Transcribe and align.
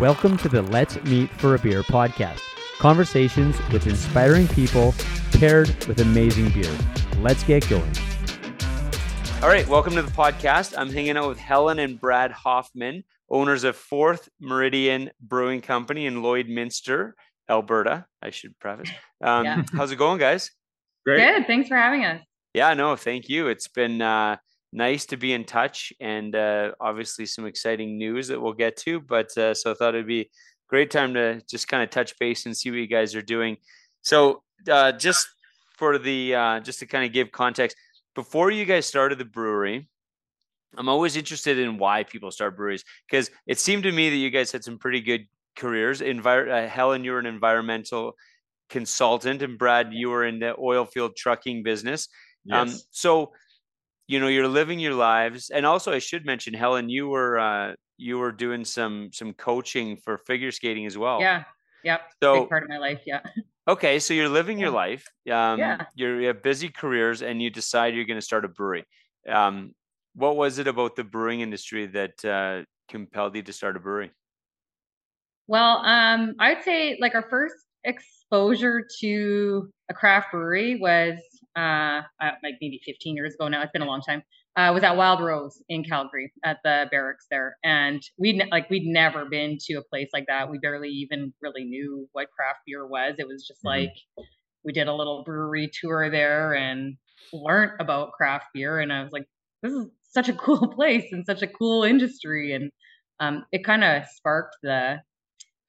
Welcome 0.00 0.36
to 0.38 0.48
the 0.48 0.62
Let's 0.62 1.02
Meet 1.06 1.28
for 1.40 1.56
a 1.56 1.58
Beer 1.58 1.82
podcast. 1.82 2.38
Conversations 2.78 3.56
with 3.72 3.88
inspiring 3.88 4.46
people 4.46 4.94
paired 5.32 5.74
with 5.86 6.00
amazing 6.00 6.50
beer. 6.50 6.72
Let's 7.16 7.42
get 7.42 7.68
going. 7.68 7.90
All 9.42 9.48
right, 9.48 9.66
welcome 9.66 9.96
to 9.96 10.02
the 10.02 10.12
podcast. 10.12 10.78
I'm 10.78 10.92
hanging 10.92 11.16
out 11.16 11.28
with 11.28 11.40
Helen 11.40 11.80
and 11.80 12.00
Brad 12.00 12.30
Hoffman, 12.30 13.02
owners 13.28 13.64
of 13.64 13.74
Fourth 13.74 14.28
Meridian 14.38 15.10
Brewing 15.20 15.62
Company 15.62 16.06
in 16.06 16.22
Lloydminster, 16.22 17.14
Alberta. 17.50 18.06
I 18.22 18.30
should 18.30 18.56
preface. 18.60 18.90
Um, 19.20 19.44
yeah. 19.44 19.62
How's 19.72 19.90
it 19.90 19.96
going, 19.96 20.20
guys? 20.20 20.52
Great. 21.04 21.18
Good. 21.18 21.48
Thanks 21.48 21.66
for 21.68 21.76
having 21.76 22.04
us. 22.04 22.22
Yeah, 22.54 22.72
no, 22.74 22.94
thank 22.94 23.28
you. 23.28 23.48
It's 23.48 23.66
been 23.66 24.00
uh, 24.00 24.36
nice 24.72 25.06
to 25.06 25.16
be 25.16 25.32
in 25.32 25.44
touch 25.44 25.92
and 26.00 26.34
uh, 26.34 26.72
obviously 26.80 27.26
some 27.26 27.46
exciting 27.46 27.96
news 27.96 28.28
that 28.28 28.40
we'll 28.40 28.52
get 28.52 28.76
to. 28.78 29.00
But 29.00 29.36
uh, 29.36 29.54
so 29.54 29.70
I 29.70 29.74
thought 29.74 29.94
it'd 29.94 30.06
be 30.06 30.20
a 30.20 30.28
great 30.68 30.90
time 30.90 31.14
to 31.14 31.40
just 31.48 31.68
kind 31.68 31.82
of 31.82 31.90
touch 31.90 32.18
base 32.18 32.46
and 32.46 32.56
see 32.56 32.70
what 32.70 32.78
you 32.78 32.86
guys 32.86 33.14
are 33.14 33.22
doing. 33.22 33.56
So 34.02 34.42
uh, 34.70 34.92
just 34.92 35.26
for 35.76 35.98
the 35.98 36.34
uh, 36.34 36.60
just 36.60 36.80
to 36.80 36.86
kind 36.86 37.04
of 37.04 37.12
give 37.12 37.32
context, 37.32 37.76
before 38.14 38.50
you 38.50 38.64
guys 38.64 38.86
started 38.86 39.18
the 39.18 39.24
brewery, 39.24 39.88
I'm 40.76 40.88
always 40.88 41.16
interested 41.16 41.58
in 41.58 41.78
why 41.78 42.04
people 42.04 42.30
start 42.30 42.56
breweries 42.56 42.84
because 43.08 43.30
it 43.46 43.58
seemed 43.58 43.84
to 43.84 43.92
me 43.92 44.10
that 44.10 44.16
you 44.16 44.30
guys 44.30 44.52
had 44.52 44.64
some 44.64 44.78
pretty 44.78 45.00
good 45.00 45.26
careers. 45.56 46.00
Envir- 46.00 46.50
uh, 46.50 46.68
Helen, 46.68 47.04
you 47.04 47.12
were 47.12 47.18
an 47.18 47.26
environmental 47.26 48.12
consultant, 48.68 49.42
and 49.42 49.58
Brad, 49.58 49.92
you 49.92 50.10
were 50.10 50.26
in 50.26 50.40
the 50.40 50.54
oil 50.58 50.84
field 50.84 51.16
trucking 51.16 51.62
business. 51.62 52.08
Um, 52.50 52.68
yes. 52.68 52.76
Um, 52.76 52.82
so 52.90 53.32
you 54.08 54.18
know 54.18 54.26
you're 54.26 54.48
living 54.48 54.80
your 54.80 54.94
lives 54.94 55.50
and 55.50 55.64
also 55.64 55.92
i 55.92 55.98
should 56.00 56.26
mention 56.26 56.52
helen 56.52 56.88
you 56.88 57.08
were 57.08 57.38
uh 57.38 57.74
you 57.98 58.16
were 58.16 58.32
doing 58.32 58.64
some 58.64 59.10
some 59.12 59.34
coaching 59.34 59.96
for 59.96 60.16
figure 60.16 60.52
skating 60.52 60.86
as 60.86 60.96
well. 60.96 61.20
Yeah. 61.20 61.44
Yep. 61.84 62.00
So 62.22 62.40
Big 62.40 62.48
part 62.48 62.62
of 62.62 62.68
my 62.68 62.78
life 62.78 63.02
yeah. 63.04 63.20
Okay 63.66 63.98
so 63.98 64.14
you're 64.14 64.28
living 64.28 64.58
yeah. 64.58 64.66
your 64.66 64.74
life 64.74 65.04
um 65.30 65.58
yeah. 65.58 65.84
you're, 65.94 66.20
you 66.20 66.28
have 66.28 66.42
busy 66.42 66.70
careers 66.70 67.20
and 67.22 67.42
you 67.42 67.50
decide 67.50 67.94
you're 67.94 68.06
going 68.06 68.18
to 68.18 68.24
start 68.24 68.44
a 68.44 68.48
brewery. 68.48 68.84
Um 69.28 69.74
what 70.14 70.36
was 70.36 70.58
it 70.58 70.66
about 70.66 70.96
the 70.96 71.04
brewing 71.04 71.40
industry 71.40 71.86
that 71.86 72.24
uh 72.24 72.64
compelled 72.88 73.36
you 73.36 73.42
to 73.42 73.52
start 73.52 73.76
a 73.76 73.80
brewery? 73.80 74.10
Well 75.48 75.78
um 75.84 76.34
i 76.38 76.54
would 76.54 76.62
say 76.62 76.96
like 77.00 77.14
our 77.14 77.26
first 77.28 77.56
exposure 77.84 78.86
to 79.00 79.70
a 79.90 79.94
craft 79.94 80.32
brewery 80.32 80.78
was 80.78 81.18
uh, 81.56 82.02
uh, 82.20 82.30
like 82.42 82.54
maybe 82.60 82.80
15 82.84 83.16
years 83.16 83.34
ago 83.34 83.48
now. 83.48 83.62
It's 83.62 83.72
been 83.72 83.82
a 83.82 83.86
long 83.86 84.00
time. 84.00 84.22
Uh, 84.56 84.72
was 84.72 84.82
at 84.82 84.96
Wild 84.96 85.20
Rose 85.20 85.62
in 85.68 85.84
Calgary 85.84 86.32
at 86.44 86.58
the 86.64 86.86
barracks 86.90 87.26
there, 87.30 87.56
and 87.62 88.02
we'd 88.18 88.42
like 88.50 88.68
we'd 88.70 88.86
never 88.86 89.24
been 89.24 89.56
to 89.66 89.74
a 89.74 89.82
place 89.82 90.08
like 90.12 90.24
that. 90.26 90.50
We 90.50 90.58
barely 90.58 90.88
even 90.88 91.32
really 91.40 91.64
knew 91.64 92.08
what 92.12 92.26
craft 92.36 92.60
beer 92.66 92.86
was. 92.86 93.14
It 93.18 93.28
was 93.28 93.46
just 93.46 93.60
mm-hmm. 93.60 93.82
like 93.84 93.92
we 94.64 94.72
did 94.72 94.88
a 94.88 94.94
little 94.94 95.22
brewery 95.24 95.70
tour 95.72 96.10
there 96.10 96.54
and 96.54 96.96
learned 97.32 97.72
about 97.80 98.12
craft 98.12 98.46
beer, 98.52 98.80
and 98.80 98.92
I 98.92 99.02
was 99.02 99.12
like, 99.12 99.26
this 99.62 99.72
is 99.72 99.86
such 100.10 100.28
a 100.28 100.34
cool 100.34 100.68
place 100.74 101.06
and 101.12 101.24
such 101.24 101.42
a 101.42 101.46
cool 101.46 101.84
industry, 101.84 102.52
and 102.52 102.72
um, 103.20 103.44
it 103.52 103.64
kind 103.64 103.84
of 103.84 104.04
sparked 104.16 104.56
the 104.62 104.96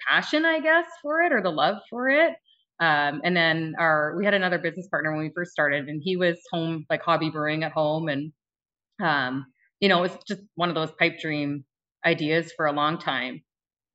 passion, 0.08 0.46
I 0.46 0.60
guess, 0.62 0.86
for 1.02 1.22
it 1.22 1.34
or 1.34 1.42
the 1.42 1.52
love 1.52 1.78
for 1.90 2.10
it. 2.10 2.34
Um, 2.80 3.22
and 3.24 3.36
then 3.36 3.76
our 3.78 4.16
we 4.18 4.24
had 4.24 4.34
another 4.34 4.58
business 4.58 4.88
partner 4.88 5.12
when 5.12 5.22
we 5.22 5.32
first 5.36 5.52
started, 5.52 5.88
and 5.88 6.02
he 6.04 6.16
was 6.16 6.40
home 6.52 6.86
like 6.90 7.02
hobby 7.02 7.30
brewing 7.30 7.64
at 7.64 7.74
home, 7.74 8.08
and 8.08 8.32
um, 9.02 9.46
you 9.80 9.90
know 9.90 10.00
it 10.00 10.12
was 10.12 10.18
just 10.28 10.42
one 10.56 10.70
of 10.70 10.76
those 10.76 10.92
pipe 10.98 11.20
dream 11.20 11.66
ideas 12.06 12.54
for 12.56 12.68
a 12.68 12.72
long 12.72 12.98
time. 12.98 13.42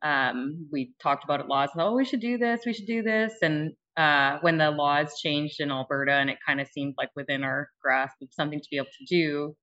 Um, 0.03 0.69
we 0.71 0.93
talked 1.03 1.25
about 1.25 1.41
it 1.41 1.49
laws, 1.49 1.71
oh 1.79 1.95
we 1.95 2.05
should 2.05 2.21
do 2.21 2.37
this, 2.37 2.61
we 2.67 2.75
should 2.75 2.87
do 2.87 3.03
this, 3.03 3.33
and 3.41 3.73
uh, 3.97 4.39
when 4.43 4.59
the 4.59 4.71
laws 4.71 5.19
changed 5.19 5.61
in 5.61 5.71
Alberta, 5.71 6.13
and 6.13 6.29
it 6.29 6.37
kind 6.47 6.61
of 6.61 6.69
seemed 6.69 6.95
like 6.99 7.11
within 7.17 7.43
our 7.43 7.71
grasp 7.83 8.17
of 8.23 8.29
something 8.33 8.61
to 8.61 8.67
be 8.71 8.77
able 8.77 8.87
to 8.87 9.07
do, 9.09 9.55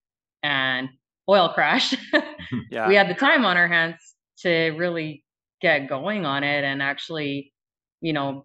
and 0.41 0.90
oil 1.29 1.50
crash, 1.50 1.94
yeah. 2.72 2.88
we 2.88 2.95
had 2.95 3.07
the 3.07 3.13
time 3.13 3.45
on 3.45 3.56
our 3.56 3.68
hands 3.68 3.97
to 4.40 4.69
really 4.72 5.24
get 5.62 5.88
going 5.88 6.25
on 6.25 6.44
it 6.44 6.63
and 6.63 6.81
actually, 6.81 7.53
you 8.01 8.13
know, 8.13 8.44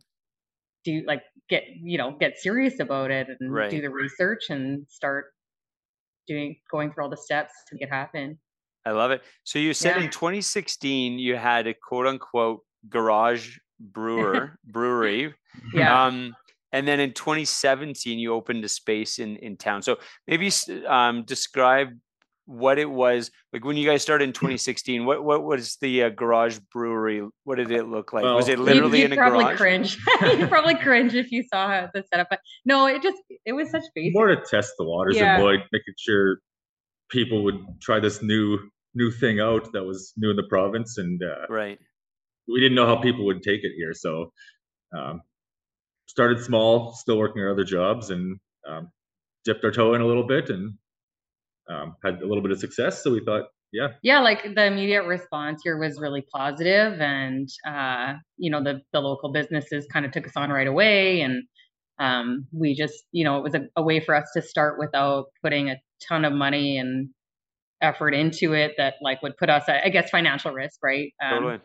do 0.86 1.02
like 1.06 1.22
get 1.50 1.64
you 1.82 1.98
know 1.98 2.12
get 2.18 2.38
serious 2.38 2.80
about 2.80 3.10
it 3.10 3.26
and 3.40 3.52
right. 3.52 3.70
do 3.70 3.82
the 3.82 3.90
research 3.90 4.44
and 4.48 4.86
start 4.88 5.26
doing 6.26 6.56
going 6.70 6.92
through 6.92 7.04
all 7.04 7.10
the 7.10 7.16
steps 7.16 7.52
to 7.68 7.74
make 7.74 7.82
it 7.82 7.90
happen. 7.90 8.38
I 8.86 8.92
love 8.92 9.10
it. 9.10 9.22
So 9.42 9.58
you 9.58 9.74
said 9.74 9.96
yeah. 9.96 10.04
in 10.04 10.10
2016 10.10 11.18
you 11.18 11.36
had 11.36 11.66
a 11.66 11.74
quote 11.74 12.06
unquote 12.06 12.60
garage 12.88 13.58
brewer 13.80 14.58
brewery. 14.64 15.34
Yeah. 15.74 16.06
Um, 16.06 16.34
and 16.72 16.86
then 16.86 17.00
in 17.00 17.12
2017 17.12 18.18
you 18.18 18.32
opened 18.32 18.64
a 18.64 18.68
space 18.68 19.18
in 19.18 19.36
in 19.36 19.56
town. 19.56 19.82
So 19.82 19.98
maybe 20.28 20.50
um, 20.86 21.24
describe 21.24 21.88
what 22.46 22.78
it 22.78 22.88
was 22.88 23.30
like 23.52 23.64
when 23.64 23.76
you 23.76 23.84
guys 23.84 24.02
started 24.02 24.24
in 24.24 24.32
2016 24.32 25.04
what 25.04 25.24
what 25.24 25.42
was 25.42 25.76
the 25.80 26.04
uh, 26.04 26.08
garage 26.10 26.58
brewery 26.72 27.20
what 27.42 27.56
did 27.56 27.72
it 27.72 27.88
look 27.88 28.12
like? 28.12 28.22
Well, 28.22 28.36
was 28.36 28.48
it 28.48 28.58
literally 28.58 29.00
you'd, 29.00 29.10
you'd 29.10 29.12
in 29.12 29.18
a 29.18 29.20
probably 29.20 29.44
garage? 29.44 29.56
cringe. 29.56 29.98
You'd 30.22 30.48
probably 30.48 30.76
cringe 30.76 31.14
if 31.14 31.32
you 31.32 31.44
saw 31.52 31.86
the 31.92 32.04
setup 32.08 32.28
but 32.30 32.40
no 32.64 32.86
it 32.86 33.02
just 33.02 33.18
it 33.44 33.52
was 33.52 33.70
such 33.70 33.82
basic 33.94 34.14
more 34.14 34.28
to 34.28 34.36
test 34.48 34.74
the 34.78 34.84
waters 34.84 35.16
yeah. 35.16 35.34
and 35.34 35.42
avoid 35.42 35.60
making 35.72 35.94
sure 35.98 36.38
people 37.10 37.42
would 37.44 37.58
try 37.80 37.98
this 37.98 38.22
new 38.22 38.58
new 38.94 39.10
thing 39.10 39.40
out 39.40 39.72
that 39.72 39.84
was 39.84 40.12
new 40.16 40.30
in 40.30 40.36
the 40.36 40.46
province 40.48 40.98
and 40.98 41.20
uh, 41.22 41.46
right. 41.48 41.78
we 42.48 42.60
didn't 42.60 42.76
know 42.76 42.86
how 42.86 42.96
people 42.96 43.26
would 43.26 43.42
take 43.42 43.64
it 43.64 43.72
here 43.76 43.92
so 43.92 44.32
um, 44.96 45.20
started 46.06 46.40
small 46.40 46.92
still 46.94 47.18
working 47.18 47.42
our 47.42 47.50
other 47.50 47.64
jobs 47.64 48.10
and 48.10 48.38
um, 48.68 48.88
dipped 49.44 49.64
our 49.64 49.70
toe 49.70 49.94
in 49.94 50.00
a 50.00 50.06
little 50.06 50.26
bit 50.26 50.48
and 50.48 50.74
um, 51.68 51.96
had 52.04 52.22
a 52.22 52.26
little 52.26 52.42
bit 52.42 52.52
of 52.52 52.58
success. 52.58 53.02
So 53.02 53.12
we 53.12 53.24
thought, 53.24 53.44
yeah, 53.72 53.88
yeah, 54.02 54.20
like 54.20 54.54
the 54.54 54.66
immediate 54.66 55.04
response 55.04 55.60
here 55.62 55.78
was 55.78 56.00
really 56.00 56.24
positive, 56.32 57.00
and 57.00 57.48
uh, 57.66 58.14
you 58.36 58.50
know 58.50 58.62
the 58.62 58.80
the 58.92 59.00
local 59.00 59.32
businesses 59.32 59.86
kind 59.92 60.06
of 60.06 60.12
took 60.12 60.26
us 60.26 60.32
on 60.36 60.50
right 60.50 60.68
away, 60.68 61.20
and 61.20 61.42
um, 61.98 62.46
we 62.52 62.74
just 62.74 63.04
you 63.12 63.24
know 63.24 63.38
it 63.38 63.42
was 63.42 63.54
a, 63.54 63.66
a 63.76 63.82
way 63.82 64.00
for 64.00 64.14
us 64.14 64.30
to 64.34 64.42
start 64.42 64.78
without 64.78 65.26
putting 65.42 65.68
a 65.68 65.76
ton 66.08 66.24
of 66.24 66.32
money 66.32 66.78
and 66.78 67.10
effort 67.82 68.14
into 68.14 68.54
it 68.54 68.72
that 68.78 68.94
like 69.02 69.22
would 69.22 69.36
put 69.36 69.50
us 69.50 69.64
at, 69.68 69.84
I 69.84 69.90
guess 69.90 70.10
financial 70.10 70.52
risk, 70.52 70.78
right? 70.82 71.12
Um, 71.22 71.42
totally. 71.42 71.58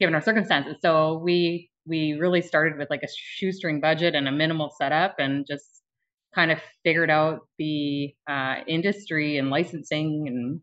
Given 0.00 0.14
our 0.14 0.22
circumstances, 0.22 0.76
so 0.80 1.20
we 1.22 1.70
we 1.86 2.14
really 2.14 2.42
started 2.42 2.78
with 2.78 2.88
like 2.90 3.02
a 3.02 3.08
shoestring 3.14 3.80
budget 3.80 4.14
and 4.14 4.28
a 4.28 4.32
minimal 4.32 4.70
setup, 4.78 5.16
and 5.18 5.46
just 5.46 5.77
kind 6.38 6.52
of 6.52 6.60
figured 6.84 7.10
out 7.10 7.40
the 7.58 8.14
uh, 8.30 8.56
industry 8.68 9.38
and 9.38 9.50
licensing 9.50 10.28
and 10.28 10.60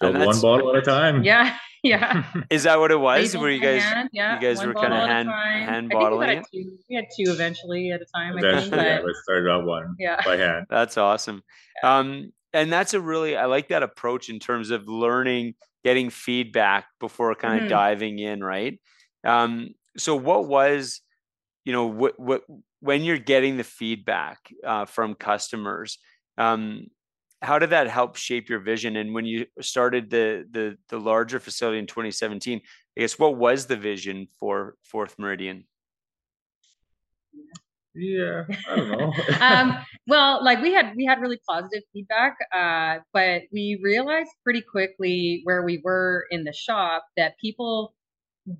Build 0.00 0.16
one 0.16 0.40
bottle 0.40 0.76
at 0.76 0.76
a 0.76 0.82
time. 0.82 1.24
Yeah, 1.24 1.56
yeah. 1.82 2.22
Is 2.50 2.62
that 2.62 2.78
what 2.78 2.92
it 2.92 3.00
was? 3.00 3.36
Were 3.36 3.50
you 3.50 3.60
guys? 3.60 3.82
Hand, 3.82 4.10
yeah, 4.12 4.36
you 4.36 4.40
guys 4.40 4.64
were 4.64 4.72
kind 4.74 4.92
of 4.92 5.08
hand 5.08 5.28
hand 5.28 5.90
bottling 5.90 6.38
it. 6.38 6.46
Two. 6.54 6.70
We 6.88 6.94
had 6.94 7.06
two 7.16 7.32
eventually 7.32 7.90
at 7.90 8.00
a 8.00 8.06
time. 8.14 8.38
Eventually, 8.38 8.76
yeah, 8.76 9.02
we 9.02 9.12
started 9.24 9.50
out 9.50 9.64
one 9.64 9.96
yeah. 9.98 10.20
by 10.24 10.36
hand. 10.36 10.66
That's 10.70 10.96
awesome. 10.96 11.42
Yeah. 11.82 11.98
Um, 11.98 12.32
and 12.52 12.72
that's 12.72 12.94
a 12.94 13.00
really 13.00 13.36
I 13.36 13.46
like 13.46 13.68
that 13.68 13.82
approach 13.82 14.28
in 14.28 14.38
terms 14.38 14.70
of 14.70 14.86
learning, 14.86 15.54
getting 15.84 16.10
feedback 16.10 16.86
before 17.00 17.34
kind 17.34 17.54
of 17.54 17.60
mm-hmm. 17.62 17.70
diving 17.70 18.20
in, 18.20 18.44
right? 18.44 18.78
Um, 19.24 19.70
so 19.96 20.14
what 20.14 20.46
was, 20.46 21.00
you 21.64 21.72
know, 21.72 21.86
what 21.86 22.20
what 22.20 22.42
when 22.80 23.02
you're 23.02 23.18
getting 23.18 23.56
the 23.56 23.64
feedback 23.64 24.38
uh, 24.64 24.84
from 24.84 25.14
customers 25.14 25.98
um, 26.38 26.86
how 27.42 27.58
did 27.58 27.70
that 27.70 27.88
help 27.88 28.16
shape 28.16 28.48
your 28.48 28.58
vision? 28.60 28.96
And 28.96 29.14
when 29.14 29.24
you 29.24 29.46
started 29.60 30.10
the 30.10 30.46
the 30.50 30.76
the 30.88 30.98
larger 30.98 31.38
facility 31.38 31.78
in 31.78 31.86
2017 31.86 32.60
i 32.96 33.00
guess 33.00 33.18
what 33.18 33.36
was 33.36 33.66
the 33.66 33.76
vision 33.76 34.26
for 34.40 34.74
fourth 34.82 35.16
meridian? 35.18 35.64
Yeah 37.94 38.44
i 38.68 38.76
don't 38.76 38.90
know. 38.90 39.12
Um, 39.40 39.78
well 40.06 40.42
like 40.44 40.60
we 40.60 40.72
had 40.72 40.94
we 40.96 41.04
had 41.04 41.20
really 41.20 41.38
positive 41.48 41.82
feedback 41.92 42.36
uh, 42.54 42.98
but 43.12 43.42
we 43.52 43.78
realized 43.82 44.30
pretty 44.42 44.62
quickly 44.62 45.40
where 45.44 45.62
we 45.62 45.80
were 45.84 46.26
in 46.30 46.44
the 46.44 46.52
shop 46.52 47.04
that 47.16 47.38
people 47.40 47.94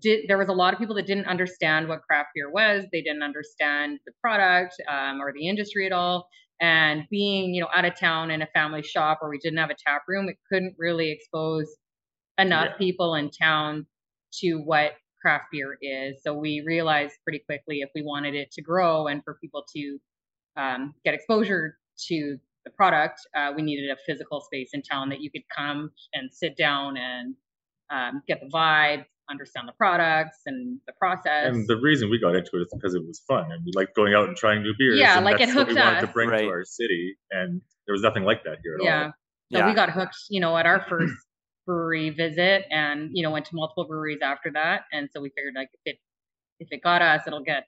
did 0.00 0.24
there 0.28 0.38
was 0.38 0.48
a 0.48 0.52
lot 0.52 0.72
of 0.72 0.78
people 0.78 0.94
that 0.96 1.06
didn't 1.06 1.26
understand 1.26 1.88
what 1.88 2.02
craft 2.02 2.30
beer 2.34 2.50
was. 2.50 2.84
They 2.92 3.02
didn't 3.02 3.22
understand 3.22 3.98
the 4.06 4.12
product 4.22 4.74
um, 4.88 5.20
or 5.20 5.32
the 5.32 5.48
industry 5.48 5.86
at 5.86 5.92
all. 5.92 6.28
And 6.60 7.04
being 7.10 7.54
you 7.54 7.60
know 7.60 7.68
out 7.74 7.84
of 7.84 7.98
town 7.98 8.30
in 8.30 8.42
a 8.42 8.48
family 8.48 8.82
shop 8.82 9.18
where 9.20 9.30
we 9.30 9.38
didn't 9.38 9.58
have 9.58 9.70
a 9.70 9.76
tap 9.86 10.02
room 10.08 10.28
it 10.28 10.36
couldn't 10.50 10.74
really 10.76 11.10
expose 11.12 11.66
enough 12.36 12.70
yeah. 12.72 12.78
people 12.78 13.14
in 13.14 13.30
town 13.30 13.86
to 14.40 14.56
what 14.56 14.92
craft 15.20 15.46
beer 15.52 15.78
is. 15.80 16.16
So 16.22 16.34
we 16.34 16.62
realized 16.66 17.14
pretty 17.24 17.40
quickly 17.40 17.80
if 17.80 17.90
we 17.94 18.02
wanted 18.02 18.34
it 18.34 18.50
to 18.52 18.62
grow 18.62 19.06
and 19.06 19.22
for 19.24 19.38
people 19.40 19.64
to 19.74 19.98
um, 20.56 20.94
get 21.04 21.14
exposure 21.14 21.76
to 22.08 22.38
the 22.64 22.70
product 22.70 23.20
uh, 23.34 23.52
we 23.54 23.62
needed 23.62 23.90
a 23.90 23.96
physical 24.06 24.40
space 24.40 24.70
in 24.72 24.82
town 24.82 25.08
that 25.08 25.20
you 25.20 25.30
could 25.30 25.42
come 25.56 25.90
and 26.12 26.30
sit 26.32 26.56
down 26.56 26.96
and 26.96 27.34
um, 27.90 28.22
get 28.26 28.40
the 28.40 28.48
vibe 28.48 29.04
understand 29.30 29.68
the 29.68 29.72
products 29.72 30.38
and 30.46 30.78
the 30.86 30.92
process. 30.98 31.46
And 31.46 31.66
the 31.66 31.76
reason 31.76 32.10
we 32.10 32.18
got 32.18 32.34
into 32.34 32.50
it 32.54 32.60
is 32.62 32.68
because 32.72 32.94
it 32.94 33.04
was 33.06 33.20
fun 33.28 33.50
and 33.52 33.64
we 33.64 33.72
liked 33.74 33.94
going 33.94 34.14
out 34.14 34.28
and 34.28 34.36
trying 34.36 34.62
new 34.62 34.72
beers. 34.78 34.98
Yeah, 34.98 35.16
and 35.16 35.24
like, 35.24 35.36
it 35.36 35.46
that's 35.46 35.54
what 35.56 35.66
we 35.68 35.74
hooked 35.74 35.84
wanted 35.84 36.00
to 36.00 36.06
bring 36.08 36.28
Right. 36.30 36.42
to 36.42 36.48
our 36.48 36.64
city, 36.64 37.16
and 37.30 37.60
there 37.86 37.92
was 37.92 38.02
nothing 38.02 38.24
like 38.24 38.42
that 38.44 38.58
here 38.62 38.76
at 38.76 38.84
yeah. 38.84 39.02
all. 39.04 39.12
So 39.52 39.58
Yeah. 39.58 39.66
we 39.68 39.74
got 39.74 39.90
hooked, 39.90 40.16
you 40.30 40.40
know, 40.40 40.56
at 40.56 40.66
our 40.66 40.80
first 40.88 41.14
brewery 41.66 42.10
visit 42.10 42.64
and, 42.70 43.10
you 43.12 43.22
know, 43.22 43.30
went 43.30 43.44
to 43.46 43.54
multiple 43.54 43.86
breweries 43.86 44.20
after 44.22 44.50
that. 44.52 44.82
And 44.92 45.08
so 45.12 45.20
we 45.20 45.28
figured 45.36 45.54
like 45.54 45.68
if 45.74 45.80
it 45.94 45.98
if 46.60 46.68
it 46.70 46.82
got 46.82 47.02
us, 47.02 47.22
it'll 47.26 47.44
get 47.44 47.64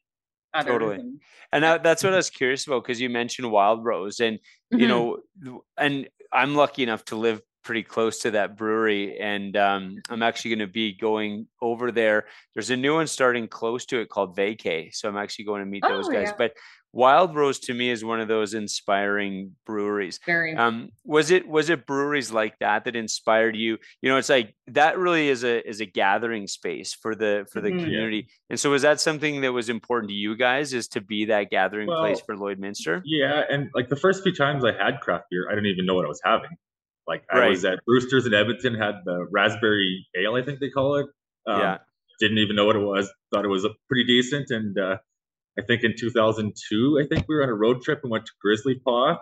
others. 0.52 0.72
Totally. 0.72 0.96
and- 0.96 1.20
And 1.52 1.62
that, 1.64 1.82
that's 1.82 2.02
what 2.02 2.12
I 2.12 2.16
was 2.24 2.30
curious 2.30 2.66
about 2.66 2.82
because 2.82 3.00
you 3.00 3.08
mentioned 3.10 3.50
Wild 3.52 3.84
Rose, 3.84 4.18
and 4.20 4.38
you 4.70 4.86
Mhm. 4.86 4.88
know, 5.44 5.62
and 5.76 6.08
I'm 6.32 6.54
lucky 6.54 6.82
enough 6.82 7.04
to 7.06 7.16
live 7.16 7.40
pretty 7.62 7.82
close 7.82 8.18
to 8.20 8.30
that 8.32 8.56
brewery, 8.56 9.18
and 9.18 9.56
um, 9.56 9.96
I'm 10.08 10.22
actually 10.22 10.50
going 10.56 10.66
to 10.68 10.72
be 10.72 10.92
going 10.92 11.46
over 11.60 11.92
there. 11.92 12.26
There's 12.54 12.70
a 12.70 12.76
new 12.76 12.94
one 12.94 13.06
starting 13.06 13.48
close 13.48 13.84
to 13.86 14.00
it 14.00 14.08
called 14.08 14.36
Vacay, 14.36 14.94
so 14.94 15.08
I'm 15.08 15.16
actually 15.16 15.44
going 15.46 15.60
to 15.60 15.66
meet 15.66 15.82
those 15.86 16.08
Oh, 16.08 16.12
guys. 16.12 16.28
yeah. 16.28 16.34
But 16.38 16.52
Wild 16.92 17.36
Rose 17.36 17.60
to 17.60 17.74
me 17.74 17.88
is 17.90 18.04
one 18.04 18.18
of 18.20 18.26
those 18.26 18.52
inspiring 18.54 19.54
breweries. 19.64 20.18
very 20.26 20.56
Um, 20.56 20.88
was 21.04 21.30
it 21.30 21.46
was 21.46 21.70
it 21.70 21.86
breweries 21.86 22.32
like 22.32 22.58
that 22.58 22.84
that 22.84 22.96
inspired 22.96 23.54
you? 23.54 23.78
You 24.02 24.10
know, 24.10 24.16
it's 24.16 24.28
like 24.28 24.56
that 24.66 24.98
really 24.98 25.28
is 25.28 25.44
a 25.44 25.64
is 25.68 25.80
a 25.80 25.86
gathering 25.86 26.48
space 26.48 26.92
for 26.94 27.14
the 27.14 27.46
for 27.52 27.60
the 27.60 27.70
Mhm. 27.70 27.78
Community. 27.84 28.28
And 28.48 28.58
so, 28.58 28.70
was 28.70 28.82
that 28.82 28.98
something 28.98 29.40
that 29.42 29.52
was 29.52 29.68
important 29.68 30.08
to 30.10 30.16
you 30.16 30.34
guys? 30.36 30.72
Is 30.74 30.88
to 30.88 31.00
be 31.00 31.26
that 31.26 31.50
gathering 31.50 31.86
place 31.88 32.20
Well, 32.26 32.36
for 32.38 32.56
Lloydminster? 32.56 33.02
Yeah, 33.04 33.44
and 33.48 33.70
like 33.72 33.88
the 33.88 33.94
first 33.94 34.24
few 34.24 34.34
times 34.34 34.64
I 34.64 34.72
had 34.72 35.00
craft 35.00 35.26
beer, 35.30 35.46
I 35.48 35.54
didn't 35.54 35.66
even 35.70 35.86
know 35.86 35.94
what 35.94 36.06
I 36.06 36.08
was 36.08 36.20
having. 36.24 36.50
Like 37.06 37.24
I 37.32 37.48
was 37.48 37.64
at 37.64 37.80
Brewster's 37.86 38.26
in 38.26 38.34
Edmonton, 38.34 38.74
had 38.74 38.96
the 39.04 39.26
raspberry 39.30 40.06
ale, 40.16 40.36
I 40.36 40.42
think 40.42 40.60
they 40.60 40.70
call 40.70 40.96
it. 40.96 41.06
Um, 41.46 41.60
yeah, 41.60 41.78
Didn't 42.20 42.38
even 42.38 42.54
know 42.54 42.66
what 42.66 42.76
it 42.76 42.80
was. 42.84 43.10
Thought 43.34 43.44
it 43.44 43.48
was 43.48 43.64
a 43.64 43.70
pretty 43.88 44.04
decent. 44.04 44.50
And 44.50 44.78
uh, 44.78 44.98
I 45.58 45.62
think 45.62 45.82
in 45.82 45.94
2002, 45.98 47.00
I 47.02 47.06
think 47.12 47.26
we 47.28 47.34
were 47.34 47.42
on 47.42 47.48
a 47.48 47.54
road 47.54 47.82
trip 47.82 48.00
and 48.02 48.10
went 48.12 48.26
to 48.26 48.32
Grizzly 48.40 48.76
Paw 48.84 49.16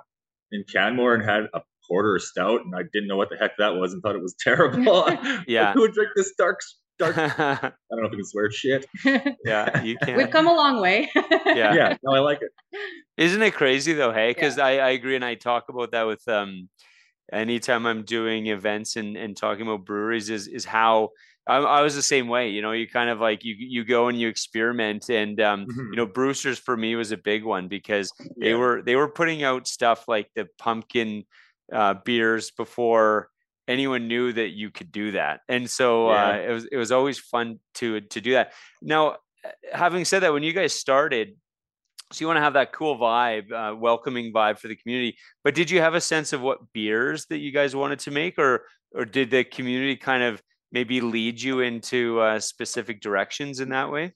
in 0.52 0.64
Canmore 0.70 1.14
and 1.14 1.22
had 1.24 1.44
a 1.54 1.60
porter 1.88 2.18
stout, 2.18 2.60
and 2.64 2.74
I 2.74 2.82
didn't 2.92 3.08
know 3.08 3.16
what 3.16 3.30
the 3.30 3.36
heck 3.36 3.52
that 3.58 3.76
was 3.76 3.94
and 3.94 4.02
thought 4.02 4.14
it 4.16 4.22
was 4.22 4.34
terrible. 4.40 5.08
Yeah. 5.46 5.72
who 5.72 5.80
would 5.80 5.92
drink 5.92 6.10
this 6.14 6.34
dark, 6.36 6.60
dark? 6.98 7.16
I 7.18 7.72
don't 7.90 8.02
know 8.02 8.06
if 8.06 8.12
I 8.12 8.16
can 8.16 8.24
swear 8.24 8.50
shit. 8.50 8.84
Yeah, 9.44 9.82
you 9.82 9.96
can. 9.96 10.16
We've 10.16 10.30
come 10.30 10.46
a 10.46 10.52
long 10.54 10.80
way. 10.82 11.10
Yeah. 11.14 11.72
Yeah, 11.74 11.96
no, 12.02 12.12
I 12.12 12.18
like 12.18 12.40
it. 12.42 12.50
Isn't 13.16 13.40
it 13.40 13.54
crazy 13.54 13.94
though? 13.94 14.12
Hey, 14.12 14.32
because 14.34 14.58
I, 14.58 14.72
I 14.78 14.90
agree, 14.90 15.16
and 15.16 15.24
I 15.24 15.34
talk 15.34 15.64
about 15.70 15.92
that 15.92 16.06
with 16.06 16.26
um, 16.28 16.68
anytime 17.32 17.86
I'm 17.86 18.02
doing 18.04 18.46
events 18.46 18.96
and, 18.96 19.16
and 19.16 19.36
talking 19.36 19.66
about 19.66 19.84
breweries 19.84 20.30
is 20.30 20.48
is 20.48 20.64
how 20.64 21.10
I, 21.46 21.56
I 21.56 21.80
was 21.82 21.94
the 21.94 22.02
same 22.02 22.28
way. 22.28 22.50
You 22.50 22.62
know, 22.62 22.72
you 22.72 22.86
kind 22.88 23.10
of 23.10 23.20
like 23.20 23.44
you 23.44 23.54
you 23.58 23.84
go 23.84 24.08
and 24.08 24.18
you 24.20 24.28
experiment, 24.28 25.08
and 25.10 25.40
um, 25.40 25.66
Mhm. 25.66 25.90
you 25.90 25.96
know, 25.96 26.06
Brewster's 26.06 26.58
for 26.58 26.76
me 26.76 26.94
was 26.96 27.12
a 27.12 27.16
big 27.16 27.44
one 27.44 27.68
because 27.68 28.12
they 28.40 28.50
Yeah. 28.50 28.56
were 28.56 28.82
they 28.82 28.96
were 28.96 29.08
putting 29.08 29.42
out 29.42 29.66
stuff 29.66 30.06
like 30.08 30.30
the 30.34 30.46
pumpkin 30.58 31.24
uh, 31.72 31.94
beers 32.04 32.50
before 32.50 33.28
anyone 33.66 34.08
knew 34.08 34.32
that 34.32 34.48
you 34.50 34.70
could 34.70 34.90
do 34.90 35.10
that, 35.12 35.40
and 35.48 35.68
so 35.70 36.08
uh, 36.08 36.32
it 36.46 36.50
was 36.52 36.64
it 36.66 36.76
was 36.76 36.92
always 36.92 37.18
fun 37.18 37.60
to 37.74 38.00
to 38.00 38.20
do 38.20 38.32
that. 38.32 38.52
Now, 38.82 39.16
having 39.72 40.04
said 40.04 40.20
that, 40.20 40.32
when 40.32 40.42
you 40.42 40.52
guys 40.52 40.72
started 40.74 41.36
so 42.12 42.22
you 42.22 42.26
want 42.26 42.36
to 42.38 42.42
have 42.42 42.54
that 42.54 42.72
cool 42.72 42.96
vibe 42.98 43.50
uh, 43.52 43.74
welcoming 43.76 44.32
vibe 44.32 44.58
for 44.58 44.68
the 44.68 44.76
community 44.76 45.16
but 45.44 45.54
did 45.54 45.70
you 45.70 45.80
have 45.80 45.94
a 45.94 46.00
sense 46.00 46.32
of 46.32 46.40
what 46.40 46.58
beers 46.72 47.26
that 47.26 47.38
you 47.38 47.52
guys 47.52 47.74
wanted 47.76 47.98
to 47.98 48.10
make 48.10 48.38
or 48.38 48.64
or 48.94 49.04
did 49.04 49.30
the 49.30 49.44
community 49.44 49.96
kind 49.96 50.22
of 50.22 50.42
maybe 50.72 51.00
lead 51.00 51.40
you 51.40 51.60
into 51.60 52.20
uh, 52.20 52.38
specific 52.40 53.00
directions 53.00 53.60
in 53.60 53.68
that 53.70 53.90
way 53.90 54.12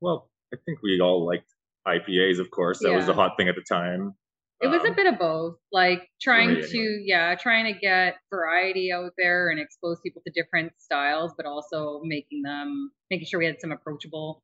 Well, 0.00 0.28
I 0.52 0.56
think 0.64 0.78
we 0.82 1.00
all 1.00 1.26
liked 1.26 1.48
IPAs, 1.86 2.38
of 2.38 2.50
course. 2.50 2.78
That 2.80 2.92
was 2.92 3.06
the 3.06 3.14
hot 3.14 3.32
thing 3.36 3.48
at 3.48 3.54
the 3.56 3.64
time. 3.68 4.14
It 4.60 4.68
was 4.68 4.82
a 4.84 4.88
Um, 4.88 4.94
bit 4.94 5.06
of 5.06 5.18
both, 5.18 5.56
like 5.72 6.08
trying 6.22 6.54
to, 6.54 6.62
anyway. 6.62 7.02
yeah, 7.04 7.34
trying 7.34 7.72
to 7.72 7.78
get 7.78 8.16
variety 8.30 8.92
out 8.92 9.12
there 9.18 9.50
and 9.50 9.60
expose 9.60 9.98
people 10.02 10.22
to 10.26 10.32
different 10.32 10.72
styles, 10.78 11.32
but 11.36 11.44
also 11.46 12.00
making 12.04 12.42
them, 12.42 12.90
making 13.10 13.26
sure 13.26 13.38
we 13.40 13.46
had 13.46 13.60
some 13.60 13.72
approachable, 13.72 14.42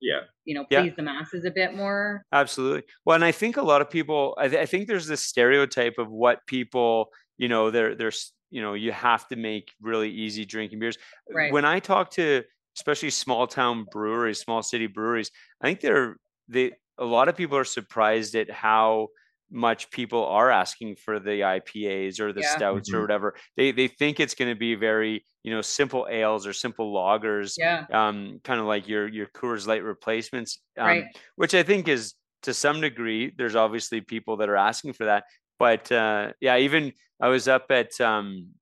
Yeah, 0.00 0.20
you 0.44 0.54
know, 0.54 0.64
Yeah. 0.70 0.82
please 0.82 0.94
the 0.96 1.02
masses 1.02 1.44
a 1.44 1.50
bit 1.50 1.74
more. 1.74 2.22
absolutely 2.32 2.82
well 3.04 3.14
and 3.14 3.24
i 3.24 3.32
think 3.32 3.56
a 3.56 3.62
lot 3.62 3.80
of 3.80 3.88
people 3.90 4.34
i, 4.38 4.46
th- 4.48 4.60
I 4.60 4.66
think 4.66 4.86
there's 4.88 5.06
this 5.06 5.22
stereotype 5.22 5.94
of 5.98 6.10
what 6.10 6.46
people 6.46 7.08
you 7.38 7.48
know 7.48 7.70
they're 7.70 7.94
there's 7.94 8.32
you 8.50 8.60
know 8.62 8.74
you 8.74 8.92
have 8.92 9.26
to 9.28 9.36
make 9.36 9.72
really 9.80 10.10
easy 10.10 10.44
drinking 10.44 10.78
beers 10.80 10.98
Right. 11.32 11.52
when 11.52 11.64
i 11.64 11.80
talk 11.80 12.10
to 12.12 12.42
especially 12.76 13.10
small 13.10 13.46
town 13.46 13.86
breweries 13.90 14.38
small 14.40 14.62
city 14.62 14.86
breweries 14.86 15.30
i 15.62 15.66
think 15.66 15.80
they're 15.80 16.16
they 16.48 16.72
a 16.98 17.04
lot 17.04 17.28
of 17.28 17.36
people 17.36 17.56
are 17.58 17.64
surprised 17.64 18.34
at 18.36 18.50
how 18.50 19.08
much 19.50 19.90
people 19.90 20.24
are 20.26 20.50
asking 20.50 20.96
for 20.96 21.20
the 21.20 21.42
IPAs 21.44 22.20
or 22.20 22.32
the 22.32 22.42
Yeah. 22.42 22.44
stouts 22.44 22.92
or 22.92 23.00
Mhm. 23.00 23.02
whatever. 23.02 23.36
They 23.56 23.72
they 23.72 23.88
think 23.88 24.18
it's 24.20 24.34
going 24.34 24.52
to 24.52 24.58
be 24.58 24.74
very, 24.74 25.24
you 25.44 25.52
know, 25.52 25.62
simple 25.62 26.06
ales 26.10 26.46
or 26.46 26.52
simple 26.52 26.92
lagers, 26.92 27.58
Yeah, 27.58 27.86
um, 27.92 28.40
kind 28.44 28.60
of 28.60 28.66
like 28.66 28.88
your 28.88 29.08
your 29.08 29.26
Coors 29.26 29.66
Light 29.66 29.84
replacements, 29.84 30.62
um, 30.78 31.04
right. 31.04 31.16
which 31.36 31.54
I 31.54 31.62
think 31.62 31.88
is 31.88 32.14
to 32.42 32.52
some 32.54 32.80
degree. 32.80 33.32
There's 33.36 33.56
obviously 33.56 34.00
people 34.00 34.36
that 34.38 34.48
are 34.48 34.56
asking 34.56 34.94
for 34.94 35.04
that, 35.06 35.24
but 35.58 35.90
uh, 35.92 36.32
yeah, 36.40 36.56
even 36.58 36.92
I 37.20 37.28
was 37.28 37.48
up 37.48 37.66
at 37.70 38.00
um, 38.00 38.54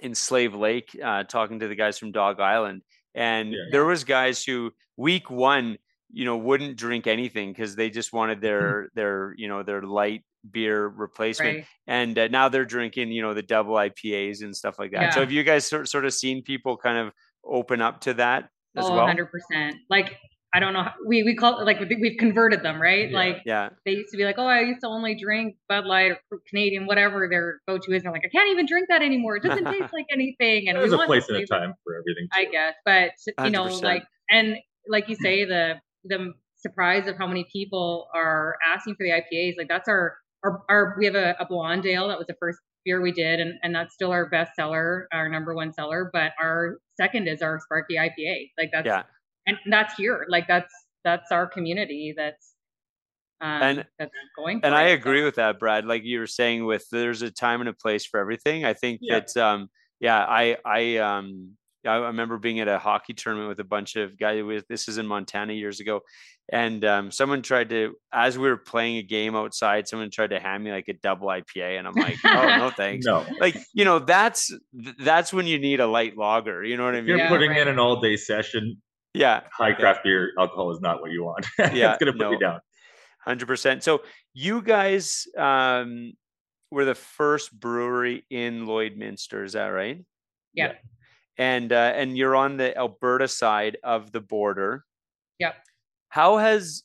in 0.00 0.14
Slave 0.14 0.54
Lake 0.54 0.90
uh, 1.02 1.24
talking 1.24 1.60
to 1.60 1.68
the 1.68 1.74
guys 1.76 1.98
from 1.98 2.12
Dog 2.12 2.40
Island, 2.40 2.82
and 3.14 3.52
Yeah. 3.52 3.58
there 3.70 3.84
was 3.84 4.04
guys 4.04 4.44
who 4.44 4.72
week 4.96 5.30
one, 5.30 5.78
you 6.14 6.24
know, 6.24 6.36
wouldn't 6.36 6.76
drink 6.76 7.06
anything 7.06 7.50
because 7.52 7.74
they 7.76 7.90
just 7.90 8.12
wanted 8.12 8.40
their 8.40 8.88
their 8.94 9.34
you 9.36 9.48
know 9.48 9.62
their 9.62 9.82
light 9.82 10.22
beer 10.50 10.86
replacement, 10.88 11.56
Right. 11.58 11.66
and 11.86 12.18
uh, 12.18 12.28
now 12.28 12.48
they're 12.48 12.64
drinking 12.64 13.10
you 13.12 13.22
know 13.22 13.34
the 13.34 13.42
double 13.42 13.74
IPAs 13.74 14.42
and 14.42 14.54
stuff 14.56 14.78
like 14.78 14.92
that. 14.92 15.14
So 15.14 15.20
have 15.20 15.32
you 15.32 15.42
guys 15.42 15.66
sort 15.66 15.88
sort 15.88 16.04
of 16.04 16.14
seen 16.14 16.42
people 16.42 16.76
kind 16.76 16.98
of 16.98 17.12
open 17.44 17.80
up 17.82 18.00
to 18.02 18.14
that 18.14 18.44
as 18.76 18.84
Oh, 18.86 18.94
well? 18.94 19.06
100%. 19.06 19.72
Like, 19.90 20.16
I 20.54 20.60
don't 20.60 20.72
know. 20.72 20.82
how- 20.84 20.94
We, 21.06 21.22
we 21.24 21.34
call 21.36 21.60
it 21.60 21.64
like, 21.64 21.78
we- 21.80 21.98
we've 22.00 22.16
converted 22.18 22.62
them, 22.62 22.80
right? 22.80 23.10
Yeah. 23.10 23.16
Like, 23.18 23.36
Yeah, 23.44 23.68
they 23.84 23.92
used 23.92 24.10
to 24.12 24.16
be 24.16 24.24
like, 24.24 24.36
oh, 24.38 24.46
I 24.46 24.60
used 24.60 24.80
to 24.82 24.88
only 24.88 25.14
drink 25.14 25.56
Bud 25.68 25.84
Light 25.84 26.12
or 26.30 26.38
Canadian, 26.48 26.86
whatever 26.86 27.28
their 27.30 27.60
go-to 27.68 27.92
is. 27.92 27.96
And 27.96 28.04
they're 28.06 28.12
like, 28.12 28.22
I 28.24 28.28
can't 28.28 28.50
even 28.50 28.64
drink 28.66 28.86
that 28.88 29.02
anymore. 29.02 29.36
It 29.36 29.42
doesn't 29.42 29.64
taste 29.72 29.92
like 29.92 30.06
anything. 30.12 30.68
And 30.68 30.78
there's 30.78 30.90
we 30.90 31.02
a 31.02 31.06
place 31.06 31.28
and 31.28 31.38
a 31.38 31.46
time 31.46 31.74
for 31.84 31.94
everything. 31.96 32.28
I 32.32 32.44
guess, 32.50 32.74
but 32.84 33.10
you 33.44 33.50
know, 33.50 33.64
100%. 33.66 33.82
like, 33.82 34.04
and 34.30 34.56
like 34.88 35.08
you 35.08 35.16
say, 35.22 35.44
the 35.44 35.74
the 36.04 36.32
surprise 36.56 37.06
of 37.06 37.16
how 37.16 37.26
many 37.26 37.46
people 37.52 38.08
are 38.14 38.56
asking 38.66 38.94
for 38.96 39.04
the 39.04 39.10
IPAs, 39.10 39.56
like 39.58 39.68
that's 39.68 39.88
our 39.88 40.16
our, 40.44 40.62
our 40.68 40.94
we 40.98 41.06
have 41.06 41.14
a, 41.14 41.34
a 41.40 41.46
blonde 41.46 41.86
ale 41.86 42.08
that 42.08 42.18
was 42.18 42.26
the 42.26 42.36
first 42.38 42.58
beer 42.84 43.00
we 43.00 43.12
did, 43.12 43.40
and 43.40 43.54
and 43.62 43.74
that's 43.74 43.94
still 43.94 44.12
our 44.12 44.26
best 44.28 44.54
seller, 44.54 45.08
our 45.12 45.28
number 45.28 45.54
one 45.54 45.72
seller. 45.72 46.10
But 46.12 46.32
our 46.40 46.78
second 46.96 47.28
is 47.28 47.42
our 47.42 47.60
Sparky 47.60 47.94
IPA, 47.96 48.50
like 48.58 48.70
that's 48.72 48.86
yeah. 48.86 49.02
and 49.46 49.56
that's 49.70 49.94
here, 49.94 50.26
like 50.28 50.46
that's 50.46 50.72
that's 51.04 51.30
our 51.32 51.46
community 51.46 52.14
that's 52.16 52.54
um, 53.40 53.62
And- 53.62 53.86
that's 53.98 54.10
going. 54.36 54.60
and 54.62 54.74
I 54.74 54.88
it, 54.88 54.94
agree 54.94 55.20
so. 55.20 55.24
with 55.26 55.34
that, 55.36 55.58
Brad. 55.58 55.84
Like 55.86 56.02
you 56.04 56.18
were 56.20 56.26
saying, 56.26 56.64
with 56.64 56.86
there's 56.90 57.22
a 57.22 57.30
time 57.30 57.60
and 57.60 57.68
a 57.68 57.74
place 57.74 58.06
for 58.06 58.18
everything. 58.20 58.64
I 58.64 58.72
think 58.72 59.00
Yeah. 59.02 59.20
that, 59.20 59.36
um, 59.36 59.68
yeah, 60.00 60.18
I, 60.18 60.56
I, 60.64 60.96
um, 60.98 61.56
I 61.86 61.96
remember 61.96 62.38
being 62.38 62.60
at 62.60 62.68
a 62.68 62.78
hockey 62.78 63.14
tournament 63.14 63.48
with 63.48 63.60
a 63.60 63.64
bunch 63.64 63.96
of 63.96 64.18
guys. 64.18 64.42
With 64.42 64.66
this 64.68 64.88
is 64.88 64.98
in 64.98 65.06
Montana 65.06 65.52
years 65.52 65.80
ago, 65.80 66.00
and 66.52 66.84
um, 66.84 67.10
someone 67.10 67.42
tried 67.42 67.70
to, 67.70 67.94
as 68.12 68.36
we 68.36 68.48
were 68.48 68.56
playing 68.56 68.96
a 68.96 69.02
game 69.02 69.34
outside, 69.34 69.88
someone 69.88 70.10
tried 70.10 70.30
to 70.30 70.40
hand 70.40 70.62
me 70.62 70.72
like 70.72 70.88
a 70.88 70.92
double 70.94 71.28
IPA, 71.28 71.78
and 71.78 71.86
I'm 71.86 71.94
like, 71.94 72.16
oh 72.24 72.56
no, 72.58 72.70
thanks. 72.76 73.06
No, 73.06 73.24
Like 73.40 73.56
you 73.72 73.84
know, 73.84 73.98
that's 73.98 74.52
that's 74.98 75.32
when 75.32 75.46
you 75.46 75.58
need 75.58 75.80
a 75.80 75.86
light 75.86 76.16
lager. 76.16 76.62
You 76.62 76.76
know 76.76 76.84
what 76.84 76.94
I 76.94 77.00
mean? 77.00 77.08
you're 77.08 77.18
Yeah, 77.18 77.28
putting 77.28 77.50
right. 77.50 77.60
in 77.60 77.68
an 77.68 77.78
all-day 77.78 78.16
session, 78.16 78.80
Yeah, 79.14 79.42
high 79.52 79.72
craft 79.72 80.00
beer 80.04 80.32
alcohol 80.38 80.72
is 80.72 80.80
not 80.80 81.00
what 81.00 81.10
you 81.10 81.24
want. 81.24 81.46
Yeah, 81.58 81.92
it's 81.92 81.98
gonna 81.98 82.12
put 82.12 82.20
no. 82.20 82.30
you 82.32 82.38
down. 82.38 82.60
Hundred 83.24 83.46
percent. 83.46 83.82
So 83.82 84.02
you 84.34 84.60
guys 84.60 85.26
um, 85.38 86.12
were 86.70 86.84
the 86.84 86.94
first 86.94 87.58
brewery 87.58 88.24
in 88.28 88.66
Lloydminster, 88.66 89.44
is 89.44 89.54
that 89.54 89.68
right? 89.68 90.04
Yeah. 90.52 90.72
And 91.36 91.72
uh, 91.72 91.92
and 91.96 92.16
you're 92.16 92.36
on 92.36 92.56
the 92.56 92.76
Alberta 92.76 93.26
side 93.28 93.76
of 93.82 94.12
the 94.12 94.20
border. 94.20 94.84
Yep. 95.40 95.56
How 96.08 96.36
has, 96.36 96.84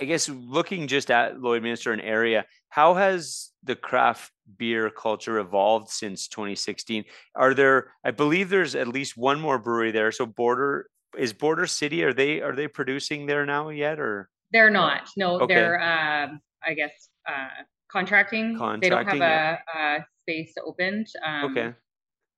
I 0.00 0.06
guess, 0.06 0.28
looking 0.28 0.86
just 0.86 1.10
at 1.10 1.36
Lloydminster 1.36 1.92
and 1.92 2.00
area, 2.00 2.46
how 2.70 2.94
has 2.94 3.50
the 3.62 3.76
craft 3.76 4.32
beer 4.56 4.88
culture 4.90 5.38
evolved 5.38 5.90
since 5.90 6.28
2016? 6.28 7.04
Are 7.34 7.52
there? 7.52 7.92
I 8.04 8.10
believe 8.10 8.48
there's 8.48 8.74
at 8.74 8.88
least 8.88 9.16
one 9.18 9.38
more 9.38 9.58
brewery 9.58 9.90
there. 9.92 10.10
So 10.12 10.24
Border 10.24 10.86
is 11.18 11.32
Border 11.34 11.66
City. 11.66 12.02
Are 12.04 12.14
they 12.14 12.40
are 12.40 12.56
they 12.56 12.68
producing 12.68 13.26
there 13.26 13.44
now 13.44 13.68
yet 13.68 14.00
or? 14.00 14.30
They're 14.50 14.70
not. 14.70 15.08
No, 15.16 15.40
Okay. 15.42 15.54
they're 15.54 15.80
um, 15.82 16.40
I 16.66 16.72
guess 16.74 17.10
uh, 17.28 17.48
contracting. 17.90 18.54
They 18.80 18.88
don't 18.88 19.04
have 19.04 19.18
Contracting, 19.18 19.22
a, 19.22 19.98
a 19.98 20.06
space 20.22 20.54
opened. 20.64 21.06
Um, 21.24 21.50
Okay. 21.50 21.74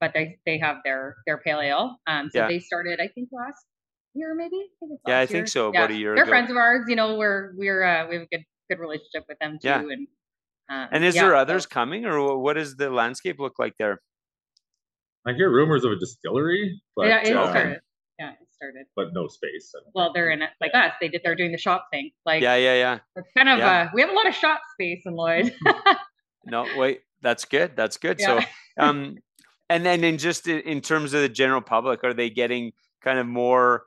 But 0.00 0.12
they 0.14 0.38
they 0.46 0.58
have 0.58 0.76
their 0.84 1.16
their 1.26 1.38
pale 1.38 1.60
ale. 1.60 1.98
Um, 2.06 2.30
so 2.30 2.38
Yeah. 2.40 2.48
they 2.48 2.58
started, 2.60 3.00
I 3.00 3.08
think, 3.08 3.28
last 3.32 3.64
year 4.14 4.34
maybe. 4.34 4.56
I 4.56 4.68
think 4.80 4.92
it's 4.92 5.02
Yeah, 5.06 5.16
I 5.16 5.20
last 5.20 5.28
think 5.30 5.38
year. 5.42 5.46
so, 5.46 5.68
about 5.68 5.90
a 5.90 5.94
year 5.94 6.14
They're 6.14 6.24
ago. 6.24 6.30
friends 6.30 6.50
of 6.50 6.56
ours. 6.56 6.84
You 6.88 6.96
know, 6.96 7.16
we're 7.16 7.52
we're 7.56 7.82
uh, 7.84 8.08
we 8.08 8.14
have 8.16 8.22
a 8.24 8.26
good 8.26 8.44
good 8.70 8.78
relationship 8.78 9.24
with 9.28 9.38
them 9.38 9.58
too. 9.60 9.68
Yeah. 9.68 9.80
And 9.80 10.08
um, 10.68 10.88
And 10.92 11.04
is 11.04 11.14
yeah, 11.14 11.22
there 11.22 11.30
so- 11.32 11.36
others 11.38 11.66
coming, 11.66 12.04
or 12.06 12.38
what 12.38 12.54
does 12.54 12.76
the 12.76 12.90
landscape 12.90 13.36
look 13.38 13.58
like 13.58 13.74
there? 13.78 14.00
I 15.26 15.32
hear 15.32 15.50
rumors 15.50 15.84
of 15.84 15.92
a 15.92 15.96
distillery, 15.96 16.80
but 16.94 17.06
yeah, 17.08 17.20
it 17.24 17.36
um, 17.36 17.50
started. 17.50 17.80
Yeah, 18.18 18.30
it 18.30 18.46
started. 18.52 18.86
but 18.94 19.08
no 19.12 19.26
space. 19.26 19.74
Well, 19.94 20.12
they're 20.14 20.30
in 20.30 20.40
it 20.40 20.50
like 20.60 20.70
us. 20.72 20.92
They 21.00 21.08
did. 21.08 21.20
They're 21.24 21.34
doing 21.34 21.52
the 21.52 21.58
shop 21.58 21.88
thing. 21.92 22.12
Like 22.24 22.42
Yeah, 22.42 22.54
yeah, 22.56 22.74
yeah. 22.74 22.98
it's 23.16 23.28
kind 23.36 23.48
of. 23.48 23.58
Yeah. 23.58 23.82
uh 23.82 23.90
We 23.92 24.00
have 24.02 24.10
a 24.10 24.14
lot 24.14 24.26
of 24.28 24.34
shop 24.34 24.60
space 24.74 25.02
in 25.06 25.14
Lloyd. 25.14 25.52
No, 26.48 26.64
wait, 26.76 27.00
that's 27.22 27.44
good. 27.44 27.74
That's 27.76 27.96
good. 27.96 28.20
So, 28.20 28.38
um, 28.78 29.16
and 29.68 29.84
then 29.84 30.04
in 30.04 30.18
just 30.18 30.46
in 30.48 30.80
terms 30.80 31.14
of 31.14 31.20
the 31.22 31.28
general 31.28 31.60
public, 31.60 32.04
are 32.04 32.14
they 32.14 32.30
getting 32.30 32.72
kind 33.02 33.18
of 33.18 33.26
more? 33.26 33.84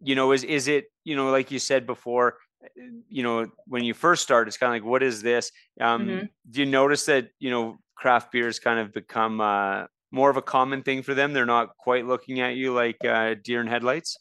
You 0.00 0.14
know, 0.14 0.32
is 0.32 0.44
is 0.44 0.68
it 0.68 0.86
you 1.04 1.16
know 1.16 1.30
like 1.30 1.50
you 1.50 1.58
said 1.58 1.86
before? 1.86 2.38
uh, 2.64 2.68
You 3.08 3.22
know, 3.22 3.46
when 3.66 3.84
you 3.84 3.94
first 3.94 4.22
start, 4.22 4.48
it's 4.48 4.56
kind 4.58 4.70
of 4.74 4.82
like, 4.82 4.88
what 4.90 5.02
is 5.02 5.22
this? 5.22 5.50
Um, 5.80 6.06
Mhm. 6.06 6.28
Do 6.50 6.60
you 6.60 6.66
notice 6.66 7.06
that 7.06 7.30
you 7.38 7.50
know 7.50 7.78
craft 7.96 8.32
beers 8.32 8.58
kind 8.58 8.78
of 8.80 8.92
become 8.92 9.40
uh, 9.40 9.86
more 10.10 10.30
of 10.30 10.36
a 10.36 10.42
common 10.42 10.82
thing 10.82 11.02
for 11.02 11.14
them? 11.14 11.32
They're 11.32 11.46
not 11.46 11.76
quite 11.78 12.06
looking 12.06 12.40
at 12.40 12.54
you 12.56 12.74
like 12.74 13.04
uh, 13.04 13.34
deer 13.42 13.60
in 13.60 13.66
headlights. 13.66 14.18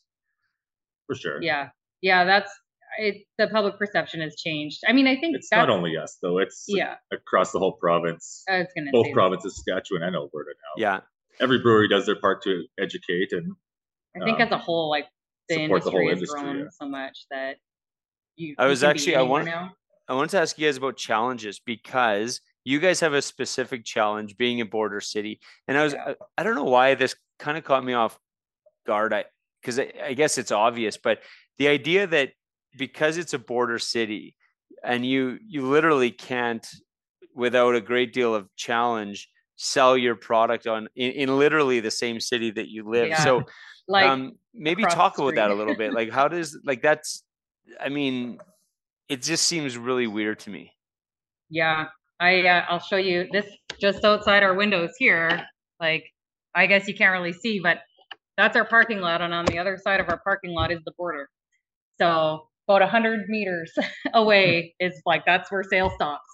for 1.08 1.16
sure. 1.16 1.42
yeah, 1.42 1.70
yeah. 2.02 2.24
That's 2.26 2.52
it. 2.98 3.26
The 3.38 3.48
public 3.48 3.78
perception 3.78 4.22
has 4.22 4.36
changed. 4.36 4.80
I 4.88 4.94
mean, 4.94 5.08
I 5.08 5.16
think 5.20 5.36
It's 5.36 5.50
that's 5.50 5.68
not 5.68 5.70
only 5.70 5.98
us 5.98 6.18
though; 6.22 6.38
it's 6.40 6.66
yeah. 6.68 6.96
across 7.12 7.52
the 7.52 7.60
whole 7.60 7.74
province, 7.74 8.44
I 8.50 8.60
was 8.60 8.68
gonna 8.76 8.92
both 8.92 9.06
say 9.06 9.12
that. 9.12 9.16
provinces, 9.16 9.56
Saskatchewan 9.56 10.04
and 10.04 10.16
Alberta 10.16 10.52
now. 10.52 10.82
Yeah, 10.82 11.00
Every 11.40 11.60
brewery 11.60 11.88
does 11.88 12.06
their 12.06 12.16
part 12.20 12.42
to 12.44 12.64
educate 12.80 13.32
and 13.32 13.54
I 14.16 14.24
think 14.26 14.38
um, 14.40 14.42
as 14.48 14.52
a 14.52 14.58
whole, 14.58 14.90
like 14.90 15.08
the 15.50 15.56
support 15.56 15.84
the 15.84 15.90
industry 15.90 15.92
whole 16.00 16.10
has 16.10 16.18
industry, 16.18 16.42
grown 16.42 16.58
yeah. 16.60 16.66
so 16.72 16.88
much 16.88 17.26
that 17.32 17.58
you. 18.36 18.56
I 18.58 18.68
was 18.68 18.82
can 18.82 18.90
actually- 18.92 19.16
I 19.16 19.20
anywhere 19.22 19.32
want- 19.32 19.46
now. 19.48 19.74
I 20.08 20.14
wanted 20.16 20.32
to 20.32 20.40
ask 20.42 20.58
you 20.60 20.68
guys 20.68 20.76
about 20.78 20.98
challenges 20.98 21.60
because 21.60 22.42
you 22.66 22.80
guys 22.80 23.00
have 23.00 23.14
a 23.14 23.22
specific 23.22 23.86
challenge 23.86 24.36
being 24.38 24.60
a 24.62 24.66
border 24.66 25.00
city, 25.02 25.40
and 25.68 25.78
I 25.78 25.84
was 25.84 25.94
Yeah. 25.94 26.10
I, 26.38 26.42
I 26.42 26.44
don't 26.44 26.56
know 26.56 26.66
why 26.66 26.94
this 26.96 27.16
kind 27.40 27.58
of 27.58 27.64
caught 27.64 27.84
me 27.86 27.94
off 27.94 28.20
guard. 28.86 29.14
I 29.14 29.26
because 29.62 29.80
I, 29.80 29.94
I 30.04 30.14
guess 30.14 30.38
it's 30.38 30.52
obvious, 30.52 30.98
but 30.98 31.20
the 31.58 31.70
idea 31.70 32.06
that 32.08 32.34
because 32.78 33.18
it's 33.18 33.34
a 33.34 33.40
border 33.40 33.80
city 33.80 34.36
and 34.84 35.06
you 35.06 35.40
you 35.46 35.68
literally 35.68 36.12
can't 36.12 36.68
without 37.36 37.76
a 37.76 37.82
great 37.82 38.14
deal 38.14 38.34
of 38.36 38.48
challenge 38.56 39.30
sell 39.56 39.98
your 39.98 40.16
product 40.16 40.68
on 40.68 40.88
in, 40.96 41.12
in 41.12 41.40
literally 41.40 41.80
the 41.80 41.92
same 41.92 42.20
city 42.20 42.52
that 42.52 42.70
you 42.70 42.90
live. 42.90 43.08
Yeah. 43.08 43.24
So 43.24 43.44
Like 43.88 44.06
um 44.06 44.34
maybe 44.54 44.84
talk 44.84 45.18
about 45.18 45.36
that 45.36 45.52
a 45.52 45.54
little 45.54 45.76
bit. 45.76 45.94
Like 45.94 46.10
how 46.10 46.28
does 46.28 46.58
like 46.64 46.82
that's 46.82 47.24
I 47.80 47.90
mean 47.90 48.40
it 49.10 49.22
just 49.22 49.46
seems 49.46 49.78
really 49.78 50.08
weird 50.08 50.40
to 50.40 50.50
me. 50.50 50.72
Yeah, 51.50 51.88
I 52.20 52.42
uh, 52.48 52.66
I'll 52.70 52.80
show 52.80 52.98
you 52.98 53.28
this 53.32 53.46
just 53.80 54.04
outside 54.04 54.44
our 54.44 54.54
windows 54.54 54.92
here. 54.98 55.46
Like, 55.80 56.06
I 56.56 56.66
guess 56.68 56.88
you 56.88 56.96
can't 56.96 57.12
really 57.12 57.34
see, 57.34 57.60
but 57.60 57.80
that's 58.38 58.56
our 58.56 58.66
parking 58.66 59.02
lot, 59.02 59.22
and 59.22 59.34
on 59.34 59.46
the 59.46 59.60
other 59.60 59.78
side 59.78 60.00
of 60.00 60.10
our 60.10 60.20
parking 60.24 60.52
lot 60.52 60.72
is 60.72 60.80
the 60.86 60.94
border. 60.98 61.30
So 62.00 62.48
about 62.68 62.82
a 62.82 62.88
hundred 62.88 63.28
meters 63.30 63.72
away 64.14 64.76
is 64.80 65.02
like 65.06 65.26
that's 65.26 65.52
where 65.52 65.64
sales 65.64 65.94
stops. 65.96 66.26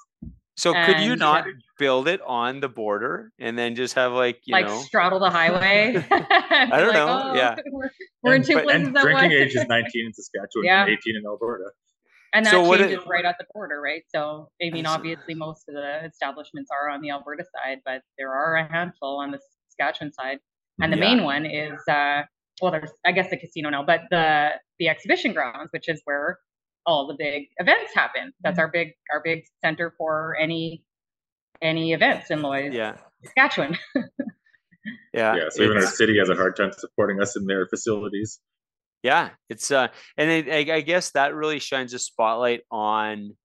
So 0.58 0.74
could 0.74 1.00
you 1.00 1.16
not 1.16 1.46
yeah. 1.46 1.54
build 1.78 2.10
it 2.10 2.20
on 2.28 2.60
the 2.60 2.68
border 2.68 3.32
and 3.40 3.58
then 3.58 3.76
just 3.76 3.96
have 3.96 4.12
like 4.12 4.42
you 4.44 4.52
like 4.52 4.68
know 4.68 4.82
straddle 4.82 5.20
the 5.20 5.30
highway. 5.30 6.06
I 6.12 6.68
don't 6.82 6.94
know, 6.94 7.34
yeah. 7.34 7.56
We're, 7.72 7.90
we're 8.24 8.36
in 8.36 8.44
two 8.44 8.56
but- 8.56 8.66
places 8.66 8.88
and 8.90 8.98
at 8.98 9.02
drinking 9.04 9.30
once. 9.30 9.34
age 9.34 9.56
is 9.56 9.66
19 9.68 10.06
in 10.08 10.14
Saskatchewan 10.14 10.66
Yeah. 10.66 10.82
and 10.82 10.92
18 10.92 11.16
in 11.16 11.26
Alberta. 11.26 11.72
And 12.34 12.46
that 12.46 12.52
So 12.52 12.62
what 12.62 12.80
changes 12.82 13.00
it- 13.04 13.08
right 13.08 13.24
at 13.24 13.38
the 13.40 13.46
border, 13.54 13.80
right? 13.82 14.04
So, 14.14 14.50
I 14.62 14.70
mean, 14.70 14.86
obviously, 14.86 15.34
most 15.34 15.64
of 15.70 15.76
the 15.76 16.06
establishments 16.06 16.70
are 16.72 16.90
on 16.90 17.00
the 17.02 17.10
Alberta 17.10 17.44
side, 17.56 17.80
but 17.86 18.02
there 18.18 18.32
are 18.34 18.58
a 18.58 18.70
handful 18.72 19.18
on 19.22 19.32
the 19.32 19.40
Saskatchewan 19.70 20.12
side. 20.14 20.40
And 20.82 20.92
the 20.94 20.98
Yeah. 20.98 21.16
main 21.16 21.24
one 21.24 21.46
is, 21.46 21.80
uh, 21.88 22.24
well, 22.62 22.72
there's, 22.72 22.92
I 23.06 23.12
guess, 23.12 23.30
the 23.30 23.38
casino 23.38 23.70
now, 23.70 23.84
but 23.84 24.02
the 24.10 24.50
the 24.80 24.88
exhibition 24.90 25.34
grounds, 25.34 25.70
which 25.72 25.88
is 25.90 26.02
where 26.06 26.40
all 26.86 27.08
the 27.08 27.16
big 27.18 27.48
events 27.58 27.94
happen. 27.94 28.34
That's 28.42 28.58
our 28.60 28.68
big 28.70 28.94
our 29.12 29.22
big 29.24 29.44
center 29.64 29.94
for 29.98 30.36
any 30.40 30.84
any 31.62 31.94
events 31.94 32.32
in 32.32 32.42
Lloyd, 32.42 32.74
yeah 32.74 32.96
Saskatchewan. 33.24 33.78
yeah 35.14 35.36
yeah, 35.36 35.50
so 35.50 35.64
even 35.64 35.78
our 35.78 35.86
city 35.86 36.18
has 36.18 36.30
a 36.30 36.36
hard 36.36 36.56
time 36.56 36.72
supporting 36.78 37.22
us 37.22 37.36
in 37.36 37.46
their 37.46 37.68
facilities. 37.68 38.40
yeah 39.04 39.30
it's 39.50 39.72
uh 39.72 39.88
and 40.18 40.30
it, 40.32 40.50
I, 40.70 40.76
I 40.78 40.82
guess 40.82 41.12
that 41.12 41.36
really 41.36 41.60
shines 41.60 41.94
a 41.94 42.00
spotlight 42.00 42.62
on 42.72 43.36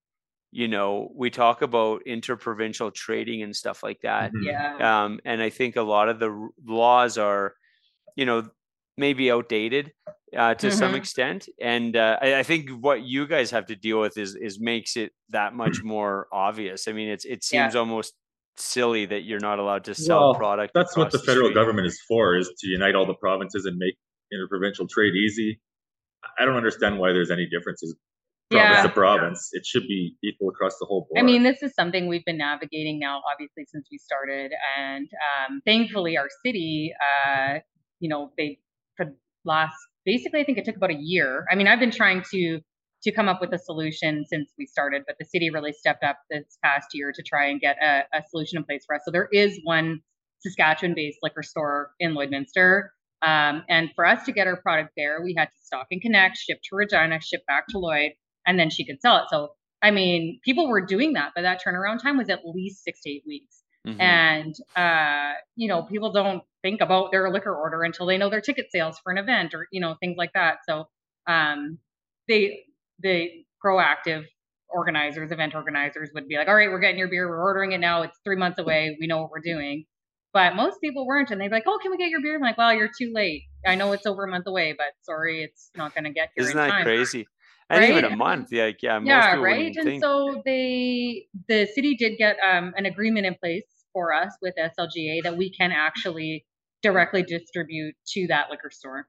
you 0.53 0.69
know 0.69 1.11
we 1.15 1.31
talk 1.31 1.63
about 1.63 2.03
interprovincial 2.07 2.93
trading 2.93 3.43
and 3.43 3.55
stuff 3.55 3.83
like 3.83 3.99
that 4.03 4.33
Mhm. 4.33 4.45
Yeah. 4.47 5.05
um, 5.05 5.19
and 5.25 5.43
I 5.43 5.51
think 5.51 5.75
a 5.77 5.83
lot 5.83 6.09
of 6.09 6.21
the 6.21 6.31
r- 6.31 6.49
laws 6.65 7.19
are, 7.19 7.55
you 8.17 8.27
know, 8.27 8.49
maybe 8.97 9.31
outdated 9.31 9.93
uh, 10.37 10.55
to 10.55 10.71
some 10.71 10.93
Mhm. 10.93 10.97
extent, 10.97 11.49
and 11.61 11.97
uh, 11.97 12.19
I, 12.21 12.39
I 12.41 12.43
think 12.43 12.71
what 12.71 13.03
you 13.03 13.27
guys 13.27 13.51
have 13.53 13.67
to 13.67 13.77
deal 13.77 14.01
with 14.01 14.17
is 14.19 14.35
is 14.35 14.59
makes 14.61 14.97
it 14.97 15.13
that 15.31 15.55
much 15.55 15.83
more 15.85 16.27
obvious. 16.33 16.89
I 16.89 16.93
mean, 16.93 17.09
it's 17.09 17.25
it 17.25 17.45
Yeah. 17.53 17.65
seems 17.67 17.77
almost 17.77 18.15
silly 18.57 19.07
that 19.07 19.23
you're 19.25 19.41
not 19.41 19.59
allowed 19.59 19.85
to 19.85 19.95
sell 19.95 20.21
Well, 20.31 20.35
product. 20.35 20.73
That's 20.75 20.97
what 20.97 21.09
across 21.09 21.21
the 21.21 21.27
federal 21.27 21.47
street. 21.47 21.55
government 21.55 21.87
is 21.87 22.01
for: 22.09 22.37
is 22.37 22.49
to 22.59 22.67
unite 22.69 22.95
all 22.95 23.07
the 23.07 23.15
provinces 23.15 23.65
and 23.67 23.77
make 23.77 23.95
interprovincial 24.33 24.87
trade 24.89 25.15
easy. 25.15 25.61
I 26.39 26.45
don't 26.45 26.57
understand 26.57 26.99
why 26.99 27.13
there's 27.13 27.31
any 27.31 27.47
differences 27.47 27.95
province 28.51 28.77
Yeah. 28.77 28.83
to 28.83 28.89
province. 28.91 29.51
It 29.53 29.65
should 29.67 29.87
be 29.87 30.17
equal 30.25 30.49
across 30.51 30.79
the 30.79 30.87
whole 30.87 31.03
board. 31.11 31.19
I 31.19 31.23
mean, 31.23 31.43
this 31.43 31.63
is 31.63 31.75
something 31.75 32.09
we've 32.09 32.25
been 32.25 32.39
navigating 32.39 32.99
now, 32.99 33.23
obviously, 33.31 33.65
since 33.67 33.87
we 33.91 33.99
started. 33.99 34.53
And 34.79 35.09
um, 35.49 35.61
thankfully, 35.65 36.17
our 36.17 36.29
city, 36.45 36.93
uh, 37.27 37.59
you 38.01 38.09
know, 38.09 38.33
they 38.37 38.59
for 38.97 39.07
last 39.45 39.77
basically, 40.05 40.41
I 40.41 40.45
think 40.45 40.59
it 40.59 40.65
took 40.65 40.77
about 40.77 40.91
a 40.91 40.99
year. 40.99 41.45
I 41.51 41.55
mean, 41.55 41.67
I've 41.67 41.81
been 41.81 41.91
trying 41.91 42.23
to 42.33 42.61
to 43.03 43.13
come 43.13 43.29
up 43.29 43.41
with 43.41 43.53
a 43.53 43.59
solution 43.59 44.25
since 44.27 44.51
we 44.57 44.65
started, 44.65 45.03
but 45.07 45.17
the 45.19 45.27
city 45.27 45.51
really 45.51 45.73
stepped 45.73 46.03
up 46.03 46.17
this 46.31 46.57
past 46.65 46.89
year 46.95 47.13
to 47.15 47.23
try 47.23 47.49
and 47.49 47.61
get 47.61 47.77
a, 47.83 48.05
a 48.15 48.23
solution 48.31 48.57
in 48.57 48.65
place 48.65 48.85
for 48.87 48.97
us. 48.97 49.03
So 49.05 49.11
there 49.11 49.29
is 49.31 49.61
one 49.63 50.01
Saskatchewan-based 50.41 51.19
liquor 51.23 51.43
store 51.43 51.91
in 52.01 52.15
Lloydminster. 52.15 52.89
Um, 53.21 53.63
and 53.69 53.91
for 53.95 54.07
us 54.07 54.25
to 54.25 54.33
get 54.33 54.47
our 54.47 54.57
product 54.57 54.93
there, 54.97 55.23
we 55.23 55.35
had 55.37 55.47
to 55.47 55.57
stock 55.63 55.87
and 55.91 56.01
connect, 56.01 56.39
ship 56.39 56.61
to 56.71 56.77
Regina, 56.77 57.21
ship 57.21 57.43
back 57.47 57.67
to 57.69 57.79
Lloyd, 57.79 58.13
and 58.47 58.59
then 58.59 58.71
she 58.71 58.87
could 58.87 59.03
sell 59.03 59.19
it. 59.19 59.25
So 59.29 59.51
I 59.85 59.91
mean, 59.91 60.41
people 60.43 60.67
were 60.67 60.81
doing 60.81 61.13
that, 61.13 61.33
but 61.37 61.43
that 61.43 61.61
turnaround 61.63 62.03
time 62.03 62.17
was 62.17 62.31
at 62.31 62.41
least 62.47 62.85
six 62.85 63.03
to 63.03 63.11
eight 63.11 63.25
weeks. 63.27 63.63
Mhm. 63.87 64.01
And 64.01 64.55
uh, 64.77 65.35
you 65.57 65.69
know, 65.69 65.83
people 65.83 66.13
don't 66.13 66.43
think 66.63 66.81
about 66.81 67.11
their 67.11 67.31
liquor 67.31 67.55
order 67.55 67.83
until 67.83 68.07
they 68.07 68.17
know 68.19 68.31
their 68.31 68.41
ticket 68.41 68.67
sales 68.73 68.99
for 69.03 69.13
an 69.13 69.19
event 69.19 69.55
or 69.55 69.67
you 69.71 69.81
know 69.81 69.95
things 70.01 70.17
like 70.17 70.33
that. 70.35 70.59
So 70.69 70.89
um, 71.27 71.79
they 72.29 72.65
the 73.01 73.45
proactive 73.65 74.25
organizers, 74.69 75.31
event 75.31 75.55
organizers 75.55 76.11
would 76.15 76.27
be 76.29 76.37
like, 76.37 76.49
"All 76.49 76.55
right, 76.55 76.71
we're 76.71 76.81
getting 76.81 76.99
your 76.99 77.09
beer. 77.09 77.29
We're 77.29 77.43
ordering 77.43 77.73
it 77.73 77.79
now. 77.79 78.03
It's 78.03 78.19
three 78.25 78.37
months 78.37 78.59
away. 78.59 78.97
We 79.01 79.07
know 79.07 79.21
what 79.23 79.31
we're 79.31 79.41
doing." 79.41 79.85
But 80.33 80.57
most 80.57 80.81
people 80.81 81.07
weren't, 81.07 81.31
and 81.31 81.41
they'd 81.41 81.49
be 81.49 81.55
like, 81.55 81.65
"Oh, 81.67 81.79
can 81.83 81.91
we 81.91 81.97
get 81.99 82.09
your 82.09 82.21
beer?" 82.23 82.37
I'm 82.37 82.41
like, 82.41 82.59
"Well, 82.59 82.75
you're 82.75 82.91
too 82.99 83.13
late. 83.15 83.43
I 83.67 83.75
know 83.75 83.93
it's 83.93 84.07
over 84.07 84.25
a 84.25 84.29
month 84.29 84.47
away, 84.47 84.75
but 84.77 84.89
sorry, 85.03 85.43
it's 85.45 85.71
not 85.77 85.95
going 85.95 86.05
to 86.05 86.11
get 86.11 86.31
here 86.35 86.45
Isn't 86.45 86.59
in 86.59 86.67
that 86.67 86.73
time." 86.73 86.85
crazy? 86.85 87.27
And 87.71 87.85
even 87.85 88.05
a 88.05 88.11
month, 88.17 88.49
yeah, 88.53 88.65
like, 88.65 88.83
yeah, 88.83 89.01
yeah 89.03 89.35
right 89.37 89.73
and 89.77 89.87
think. 89.87 90.03
so 90.03 90.43
they 90.45 91.27
the 91.49 91.67
city 91.75 91.97
did 91.97 92.19
get 92.19 92.37
um, 92.41 92.75
an 92.77 92.87
agreement 92.87 93.27
in 93.27 93.35
place 93.35 93.65
for 93.95 94.13
us 94.13 94.33
with 94.43 94.53
slga 94.59 95.23
that 95.23 95.39
we 95.39 95.51
can 95.51 95.73
actually 95.73 96.45
directly 96.83 97.23
distribute 97.23 97.95
to 98.09 98.27
that 98.27 98.51
liquor 98.51 98.71
store. 98.71 99.07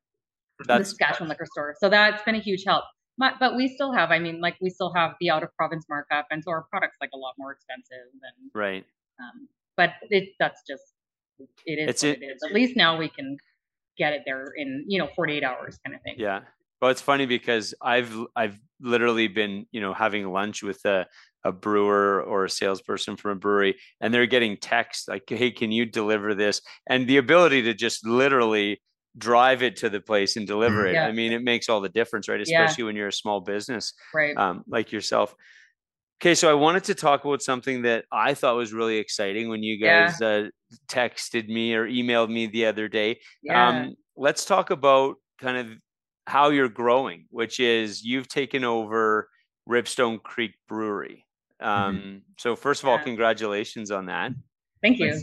The 0.59 0.65
That's 0.69 0.89
saskatchewan 0.91 1.27
liquor 1.27 1.45
store. 1.51 1.75
So 1.81 1.89
that's 1.89 2.23
been 2.23 2.35
a 2.35 2.39
huge 2.39 2.63
help. 2.65 2.85
But, 3.17 3.33
but 3.39 3.55
we 3.55 3.69
still 3.69 3.93
have 3.93 4.11
i 4.11 4.19
mean 4.19 4.41
like 4.41 4.55
we 4.61 4.69
still 4.69 4.91
have 4.93 5.11
the 5.21 5.29
out 5.29 5.41
of 5.41 5.49
province 5.55 5.85
markup 5.89 6.27
and 6.31 6.43
so 6.43 6.51
our 6.51 6.65
product's 6.69 6.97
like 6.99 7.11
a 7.13 7.17
lot 7.17 7.33
more 7.37 7.53
expensive 7.53 8.11
and 8.11 8.51
right. 8.53 8.85
um, 9.21 9.47
but 9.77 9.91
it 10.09 10.29
that's 10.37 10.61
just 10.67 10.83
it 11.65 11.79
is 11.79 11.89
It's 11.89 12.03
what 12.03 12.09
it- 12.09 12.21
it 12.23 12.25
is. 12.25 12.43
At 12.45 12.53
least 12.53 12.75
now 12.75 12.97
we 12.97 13.07
can 13.07 13.37
get 13.97 14.11
it 14.11 14.23
there 14.25 14.47
in 14.57 14.83
you 14.87 14.99
know 14.99 15.07
48 15.15 15.43
hours 15.45 15.79
kind 15.85 15.95
of 15.95 16.01
thing. 16.01 16.15
Yeah. 16.17 16.41
Well, 16.81 16.91
it's 16.91 17.01
funny 17.01 17.25
because 17.25 17.73
I've 17.81 18.15
I've 18.35 18.59
literally 18.79 19.27
been, 19.27 19.65
you 19.71 19.81
know, 19.81 19.93
having 19.93 20.27
lunch 20.31 20.61
with 20.61 20.83
a, 20.85 21.05
a 21.43 21.51
brewer 21.51 22.21
or 22.21 22.45
a 22.45 22.49
salesperson 22.49 23.15
from 23.15 23.31
a 23.31 23.35
brewery, 23.35 23.75
and 24.01 24.13
they're 24.13 24.25
getting 24.25 24.57
text 24.57 25.07
like, 25.07 25.23
"Hey, 25.27 25.51
can 25.51 25.71
you 25.71 25.85
deliver 25.85 26.35
this?" 26.35 26.61
And 26.87 27.07
the 27.07 27.17
ability 27.17 27.63
to 27.63 27.73
just 27.73 28.05
literally 28.05 28.81
drive 29.17 29.63
it 29.63 29.77
to 29.77 29.89
the 29.89 30.01
place 30.01 30.35
and 30.35 30.45
deliver 30.45 30.85
it. 30.85 30.93
Yeah. 30.93 31.07
I 31.07 31.11
mean, 31.11 31.31
it 31.31 31.41
makes 31.41 31.69
all 31.69 31.81
the 31.81 31.89
difference, 31.89 32.27
right? 32.27 32.41
Yeah. 32.45 32.63
Especially 32.63 32.83
when 32.83 32.95
you're 32.95 33.07
a 33.07 33.13
small 33.13 33.39
business 33.39 33.93
right 34.13 34.35
um, 34.37 34.63
like 34.67 34.91
yourself. 34.91 35.33
Okay, 36.21 36.33
so 36.33 36.49
I 36.49 36.53
wanted 36.53 36.85
to 36.85 36.95
talk 36.95 37.25
about 37.25 37.41
something 37.41 37.81
that 37.83 38.05
I 38.11 38.33
thought 38.33 38.55
was 38.55 38.73
really 38.73 38.97
exciting 38.97 39.49
when 39.49 39.63
you 39.63 39.77
guys 39.77 40.15
yeah. 40.21 40.27
uh, 40.27 40.43
texted 40.87 41.47
me 41.47 41.73
or 41.73 41.87
emailed 41.87 42.29
me 42.29 42.47
the 42.47 42.67
other 42.67 42.87
day. 42.87 43.19
Yeah. 43.43 43.67
Um, 43.67 43.95
let's 44.15 44.45
talk 44.45 44.69
about 44.69 45.15
kind 45.39 45.57
of 45.57 45.67
how 46.25 46.49
you're 46.49 46.69
growing, 46.69 47.25
which 47.29 47.59
is 47.59 48.03
you've 48.03 48.27
taken 48.27 48.63
over 48.63 49.29
Ribstone 49.67 50.19
Creek 50.19 50.53
Brewery. 50.67 51.25
Mm-hmm. 51.61 51.69
Um, 51.69 51.95
mm-hmm. 51.95 52.17
So 52.37 52.55
first 52.55 52.83
of 52.83 52.89
all, 52.89 52.99
congratulations 52.99 53.91
on 53.91 54.07
that. 54.07 54.31
Thank 54.81 54.99
you. 54.99 55.19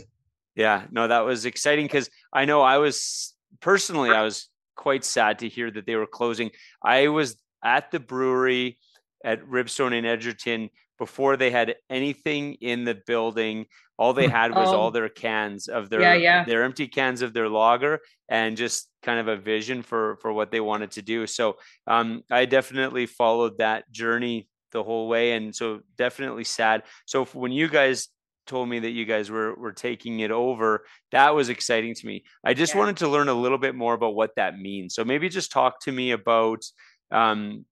Yeah, 0.55 0.83
no, 0.91 1.07
that 1.07 1.21
was 1.21 1.45
exciting 1.45 1.85
because 1.85 2.09
I 2.31 2.45
know 2.45 2.61
I 2.61 2.77
was 2.77 3.33
personally 3.59 4.11
I 4.11 4.21
was 4.21 4.49
quite 4.75 5.03
sad 5.03 5.39
to 5.39 5.49
hear 5.49 5.71
that 5.71 5.85
they 5.85 5.95
were 5.95 6.07
closing. 6.07 6.51
I 6.83 7.07
was 7.07 7.37
at 7.63 7.91
the 7.91 7.99
brewery 7.99 8.77
at 9.23 9.43
Ribstone 9.47 9.93
in 9.93 10.05
Edgerton 10.05 10.69
before 11.03 11.35
they 11.35 11.51
had 11.51 11.75
anything 11.89 12.53
in 12.61 12.85
the 12.85 12.97
building. 13.05 13.65
All 13.97 14.13
they 14.13 14.29
had 14.29 14.55
was 14.55 14.69
oh. 14.69 14.77
all 14.77 14.91
their 14.91 15.09
cans 15.09 15.67
of 15.67 15.89
their 15.89 16.01
yeah, 16.01 16.13
yeah. 16.13 16.45
their 16.45 16.63
empty 16.63 16.87
cans 16.87 17.21
of 17.21 17.33
their 17.33 17.49
lager 17.49 17.99
and 18.29 18.55
just 18.55 18.87
kind 19.03 19.19
of 19.19 19.27
a 19.27 19.35
vision 19.35 19.81
for 19.83 20.15
for 20.21 20.31
what 20.31 20.49
they 20.49 20.61
wanted 20.61 20.91
to 20.91 21.01
do. 21.01 21.27
So 21.27 21.57
um, 21.87 22.23
I 22.31 22.45
definitely 22.45 23.05
followed 23.05 23.57
that 23.57 23.91
journey 23.91 24.47
the 24.71 24.81
whole 24.81 25.09
way, 25.09 25.33
and 25.33 25.53
so 25.53 25.81
definitely 25.97 26.45
sad. 26.45 26.83
So 27.05 27.25
when 27.25 27.51
you 27.51 27.67
guys 27.67 28.07
told 28.47 28.69
me 28.69 28.79
that 28.79 28.91
you 28.91 29.03
guys 29.03 29.29
were 29.29 29.53
were 29.55 29.71
taking 29.71 30.19
it 30.19 30.29
over 30.31 30.83
that 31.13 31.33
was 31.33 31.47
exciting 31.47 31.95
to 31.95 32.05
me 32.05 32.25
i 32.43 32.53
just 32.53 32.73
yeah. 32.73 32.79
wanted 32.79 32.97
to 32.97 33.07
learn 33.07 33.29
a 33.29 33.33
little 33.33 33.57
bit 33.57 33.73
more 33.73 33.93
about 33.93 34.15
what 34.15 34.35
that 34.35 34.59
means 34.59 34.93
so 34.93 35.05
maybe 35.05 35.29
just 35.29 35.49
talk 35.49 35.79
to 35.79 35.93
me 35.93 36.11
about 36.11 36.61
um, 37.09 37.63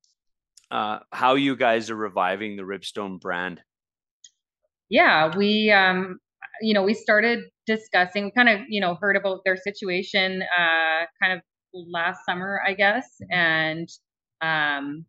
uh, 0.72 1.00
how 1.12 1.36
you 1.36 1.56
guys 1.56 1.90
are 1.90 1.96
reviving 1.96 2.56
the 2.56 2.63
Ribstone 2.63 3.20
brand. 3.20 3.60
Yeah, 4.90 5.32
we 5.36 5.72
um, 5.72 6.20
you 6.62 6.74
know 6.74 6.84
we 6.84 6.94
started 6.94 7.40
discussing, 7.68 8.32
kind 8.32 8.50
of 8.50 8.62
you 8.70 8.82
know 8.82 8.96
heard 8.96 9.16
about 9.16 9.42
their 9.46 9.58
situation 9.58 10.42
uh, 10.42 11.06
kind 11.22 11.34
of 11.34 11.42
last 11.74 12.20
summer, 12.25 12.62
I 12.66 12.74
guess, 12.74 13.06
and 13.30 13.90
um, 14.42 15.06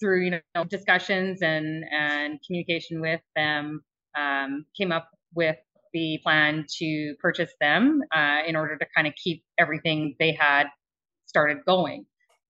through 0.00 0.24
you 0.24 0.40
know 0.54 0.64
discussions 0.64 1.42
and 1.42 1.84
and 1.90 2.38
communication 2.46 3.00
with 3.00 3.20
them, 3.34 3.82
um, 4.16 4.66
came 4.78 4.92
up 4.92 5.08
with 5.34 5.56
the 5.92 6.18
plan 6.22 6.66
to 6.78 7.14
purchase 7.20 7.52
them 7.60 8.02
uh, 8.14 8.40
in 8.46 8.54
order 8.54 8.76
to 8.76 8.86
kind 8.94 9.06
of 9.06 9.14
keep 9.14 9.42
everything 9.58 10.14
they 10.18 10.32
had 10.38 10.66
started 11.26 11.58
going. 11.66 12.04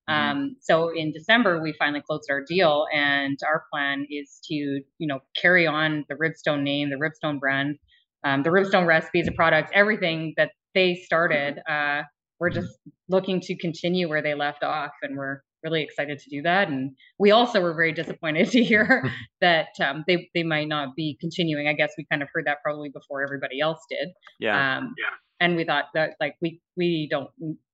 Mm-hmm. 0.09 0.39
Um, 0.39 0.57
so 0.61 0.91
in 0.95 1.13
December, 1.13 1.61
we 1.61 1.75
finally 1.79 2.03
closed 2.07 2.31
our 2.31 2.43
deal, 2.45 2.87
and 2.93 3.39
our 3.47 3.65
plan 3.73 4.07
is 4.11 4.41
to, 4.45 4.55
you 4.55 5.07
know, 5.07 5.21
carry 5.41 5.67
on 5.67 6.05
the 6.09 6.15
Ribstone 6.15 6.63
name, 6.63 6.91
the 6.91 6.97
Ribstone 6.97 7.41
brand, 7.41 7.77
um, 8.25 8.43
the 8.43 8.51
Ribstone 8.51 8.87
recipes, 8.87 9.27
the 9.27 9.33
products, 9.33 9.71
everything 9.75 10.35
that 10.37 10.51
they 10.75 10.95
started. 10.95 11.61
Uh, 11.69 12.03
we're 12.39 12.51
just 12.51 12.69
looking 13.09 13.41
to 13.41 13.57
continue 13.57 14.09
where 14.09 14.23
they 14.23 14.35
left 14.35 14.63
off, 14.63 14.93
and 15.03 15.17
we're 15.17 15.41
really 15.65 15.83
excited 15.83 16.19
to 16.19 16.31
do 16.31 16.43
that. 16.43 16.69
And 16.69 16.93
we 17.19 17.31
also 17.31 17.61
were 17.61 17.75
very 17.75 17.93
disappointed 17.93 18.51
to 18.51 18.63
hear 18.63 19.11
that 19.41 19.69
um, 19.83 20.05
they 20.07 20.29
they 20.35 20.43
might 20.43 20.69
not 20.69 20.95
be 20.95 21.17
continuing. 21.21 21.67
I 21.69 21.73
guess 21.73 21.93
we 21.99 22.07
kind 22.11 22.23
of 22.23 22.29
heard 22.33 22.47
that 22.47 22.59
probably 22.63 22.91
before 22.91 23.23
everybody 23.23 23.61
else 23.61 23.81
did. 23.91 24.09
Yeah. 24.39 24.79
Um, 24.79 24.95
yeah. 24.99 25.15
And 25.41 25.57
we 25.57 25.65
thought 25.65 25.87
that 25.95 26.15
like 26.21 26.37
we 26.41 26.61
we 26.77 27.09
don't 27.11 27.31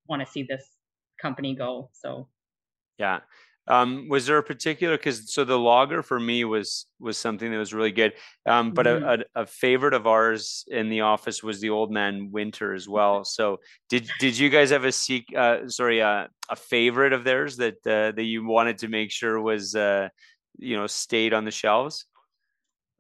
want 0.09 0.25
to 0.25 0.31
see 0.31 0.45
this 0.49 0.65
company 1.23 1.55
go. 1.55 1.91
So 1.93 2.29
yeah. 2.99 3.21
Um, 3.69 4.09
was 4.09 4.27
there 4.27 4.39
a 4.39 4.43
particular 4.43 4.97
because 4.97 5.33
so 5.33 5.45
the 5.45 5.57
lager 5.57 6.03
for 6.03 6.19
me 6.19 6.43
was 6.43 6.87
was 6.99 7.17
something 7.17 7.49
that 7.51 7.59
was 7.59 7.73
really 7.73 7.93
good. 7.93 8.15
Um, 8.45 8.73
but 8.73 8.87
mm-hmm. 8.87 9.05
a, 9.05 9.41
a, 9.41 9.43
a, 9.43 9.47
favorite 9.47 9.95
of 9.95 10.09
ours 10.09 10.65
in 10.67 10.89
the 10.89 11.03
office 11.03 11.45
was 11.45 11.61
the 11.61 11.71
Old 11.71 11.93
Man 11.93 12.33
Winter 12.33 12.75
as 12.75 12.89
well. 12.89 13.25
So 13.25 13.61
did 13.89 14.11
did 14.19 14.37
you 14.37 14.51
guys 14.51 14.71
have 14.71 14.85
a 14.85 14.91
seek? 14.91 15.27
Uh, 15.37 15.69
sorry, 15.69 16.03
uh, 16.03 16.27
a 16.51 16.57
favorite 16.57 17.13
of 17.13 17.23
theirs 17.23 17.57
that 17.59 17.77
uh, 17.87 18.11
that 18.11 18.25
you 18.25 18.45
wanted 18.45 18.79
to 18.79 18.89
make 18.89 19.13
sure 19.13 19.41
was 19.41 19.77
uh, 19.77 20.09
you 20.59 20.77
know 20.77 20.89
stayed 20.89 21.33
on 21.33 21.45
the 21.45 21.53
shelves? 21.53 22.07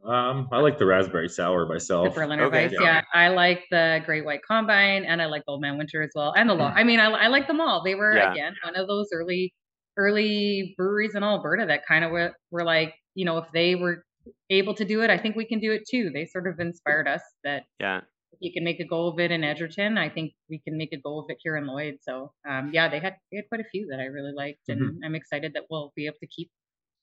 Um, 0.04 0.48
I 0.50 0.58
like 0.58 0.78
the 0.78 0.86
raspberry 0.86 1.28
sour 1.28 1.66
myself. 1.66 2.08
The 2.08 2.20
Berliner 2.20 2.44
okay. 2.46 2.64
Weiss, 2.64 2.72
yeah. 2.72 2.82
yeah. 2.82 3.02
I 3.14 3.28
like 3.28 3.64
the 3.70 4.00
Great 4.04 4.24
White 4.24 4.40
Combine, 4.46 5.04
and 5.04 5.22
I 5.22 5.26
like 5.26 5.42
Old 5.46 5.60
Man 5.60 5.78
Winter 5.78 6.02
as 6.02 6.10
well, 6.14 6.32
and 6.36 6.50
the 6.50 6.54
law. 6.54 6.70
Mm. 6.70 6.76
I 6.76 6.84
mean, 6.84 7.00
I, 7.00 7.10
I 7.10 7.26
like 7.28 7.46
them 7.46 7.60
all. 7.60 7.82
They 7.84 7.94
were 7.94 8.16
yeah. 8.16 8.32
again 8.32 8.54
one 8.64 8.74
of 8.74 8.88
those 8.88 9.08
early 9.14 9.54
early 9.96 10.74
breweries 10.76 11.14
in 11.14 11.22
Alberta 11.22 11.66
that 11.66 11.86
kind 11.86 12.04
of 12.04 12.10
were, 12.10 12.32
were 12.50 12.64
like, 12.64 12.94
you 13.14 13.24
know, 13.24 13.38
if 13.38 13.44
they 13.52 13.74
were 13.74 14.04
able 14.50 14.74
to 14.74 14.84
do 14.84 15.02
it, 15.02 15.10
I 15.10 15.18
think 15.18 15.36
we 15.36 15.44
can 15.44 15.60
do 15.60 15.72
it 15.72 15.82
too. 15.88 16.10
They 16.12 16.24
sort 16.24 16.46
of 16.46 16.58
inspired 16.60 17.08
us 17.08 17.22
that 17.44 17.64
yeah, 17.78 18.00
if 18.32 18.38
you 18.40 18.52
can 18.52 18.64
make 18.64 18.80
a 18.80 18.86
go 18.86 19.08
of 19.08 19.18
it 19.18 19.30
in 19.30 19.44
Edgerton. 19.44 19.98
I 19.98 20.08
think 20.08 20.32
we 20.48 20.60
can 20.60 20.76
make 20.76 20.92
a 20.92 21.00
go 21.00 21.18
of 21.18 21.26
it 21.28 21.38
here 21.40 21.56
in 21.56 21.66
Lloyd. 21.66 21.98
So 22.02 22.32
um, 22.48 22.70
yeah, 22.72 22.88
they 22.88 23.00
had 23.00 23.14
they 23.30 23.36
had 23.36 23.48
quite 23.48 23.60
a 23.60 23.68
few 23.70 23.86
that 23.90 24.00
I 24.00 24.06
really 24.06 24.32
liked, 24.34 24.68
and 24.68 24.80
mm-hmm. 24.80 25.04
I'm 25.04 25.14
excited 25.14 25.52
that 25.54 25.64
we'll 25.70 25.92
be 25.94 26.06
able 26.06 26.18
to 26.20 26.26
keep 26.26 26.50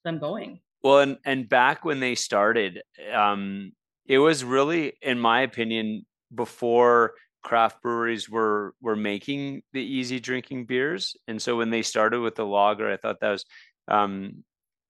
them 0.04 0.18
going. 0.18 0.60
Well, 0.82 1.00
and 1.00 1.18
and 1.24 1.48
back 1.48 1.84
when 1.84 2.00
they 2.00 2.14
started, 2.14 2.82
um, 3.12 3.72
it 4.06 4.18
was 4.18 4.44
really, 4.44 4.94
in 5.02 5.18
my 5.18 5.42
opinion, 5.42 6.06
before 6.34 7.14
craft 7.42 7.82
breweries 7.82 8.28
were 8.28 8.74
were 8.80 8.96
making 8.96 9.62
the 9.72 9.82
easy 9.82 10.20
drinking 10.20 10.66
beers, 10.66 11.16
and 11.28 11.40
so 11.40 11.56
when 11.56 11.70
they 11.70 11.82
started 11.82 12.20
with 12.20 12.34
the 12.34 12.46
lager, 12.46 12.90
I 12.90 12.96
thought 12.96 13.20
that 13.20 13.30
was 13.30 13.44
um, 13.88 14.44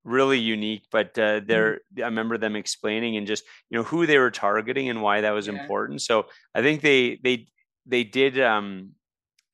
really 0.04 0.38
unique. 0.38 0.84
But 0.90 1.18
uh, 1.18 1.40
there, 1.44 1.80
mm-hmm. 1.94 2.02
I 2.02 2.06
remember 2.06 2.38
them 2.38 2.56
explaining 2.56 3.16
and 3.16 3.26
just 3.26 3.44
you 3.68 3.78
know 3.78 3.84
who 3.84 4.06
they 4.06 4.18
were 4.18 4.30
targeting 4.30 4.88
and 4.88 5.02
why 5.02 5.22
that 5.22 5.32
was 5.32 5.48
yeah. 5.48 5.60
important. 5.60 6.02
So 6.02 6.26
I 6.54 6.62
think 6.62 6.82
they 6.82 7.18
they 7.22 7.46
they 7.86 8.04
did 8.04 8.40
um, 8.40 8.92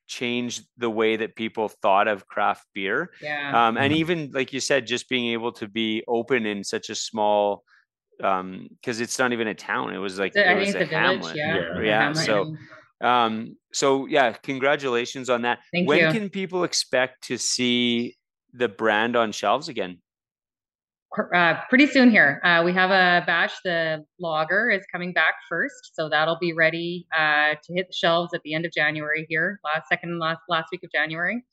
change 0.07 0.63
the 0.77 0.91
way 0.91 1.17
that 1.17 1.37
people 1.37 1.69
thought 1.69 2.09
of 2.09 2.27
craft 2.27 2.65
beer. 2.75 3.11
Yeah. 3.21 3.49
Um, 3.69 3.77
and 3.77 3.93
mm-hmm. 3.93 4.01
even 4.01 4.31
like 4.33 4.53
you 4.53 4.61
said, 4.61 4.87
just 4.87 5.09
being 5.09 5.33
able 5.33 5.53
to 5.53 5.69
be 5.69 6.05
open 6.07 6.47
in 6.47 6.65
such 6.65 6.91
a 6.91 6.95
small 6.95 7.65
um 8.25 8.67
because 8.81 9.03
it's 9.03 9.19
not 9.19 9.35
even 9.35 9.47
a 9.47 9.55
town 9.55 9.93
it 9.93 9.99
was 9.99 10.19
like 10.19 10.33
it 10.35 10.59
was 10.59 10.75
a 10.75 10.87
hamlet 10.87 11.21
village, 11.21 11.37
yeah, 11.37 11.75
yeah. 11.77 11.83
yeah. 11.83 12.13
so 12.15 12.57
um, 13.01 13.57
so 13.73 14.07
yeah, 14.07 14.33
congratulations 14.33 15.29
on 15.29 15.43
that. 15.43 15.61
Thank 15.73 15.89
when 15.89 15.99
you. 15.99 16.13
can 16.13 16.31
people 16.31 16.65
expect 16.65 17.25
to 17.25 17.37
see 17.37 18.17
the 18.53 18.69
brand 18.69 19.17
on 19.17 19.33
shelves 19.33 19.69
again? 19.69 19.99
Uh, 21.35 21.55
pretty 21.69 21.87
soon 21.87 22.11
here. 22.11 22.41
Uh, 22.45 22.63
we 22.65 22.73
have 22.73 22.91
a 22.91 23.25
batch. 23.27 23.53
The 23.65 24.05
lager 24.19 24.71
is 24.71 24.83
coming 24.93 25.13
back 25.13 25.35
first, 25.49 25.93
so 25.95 26.09
that'll 26.09 26.39
be 26.39 26.53
ready 26.53 27.07
uh, 27.17 27.55
to 27.63 27.75
hit 27.75 27.87
the 27.89 27.95
shelves 27.95 28.35
at 28.35 28.43
the 28.43 28.55
end 28.55 28.67
of 28.67 28.73
January 28.73 29.27
here, 29.29 29.61
last 29.65 29.89
second 29.89 30.19
last 30.19 30.41
last 30.49 30.69
week 30.73 30.83
of 30.85 30.91
January. 30.93 31.45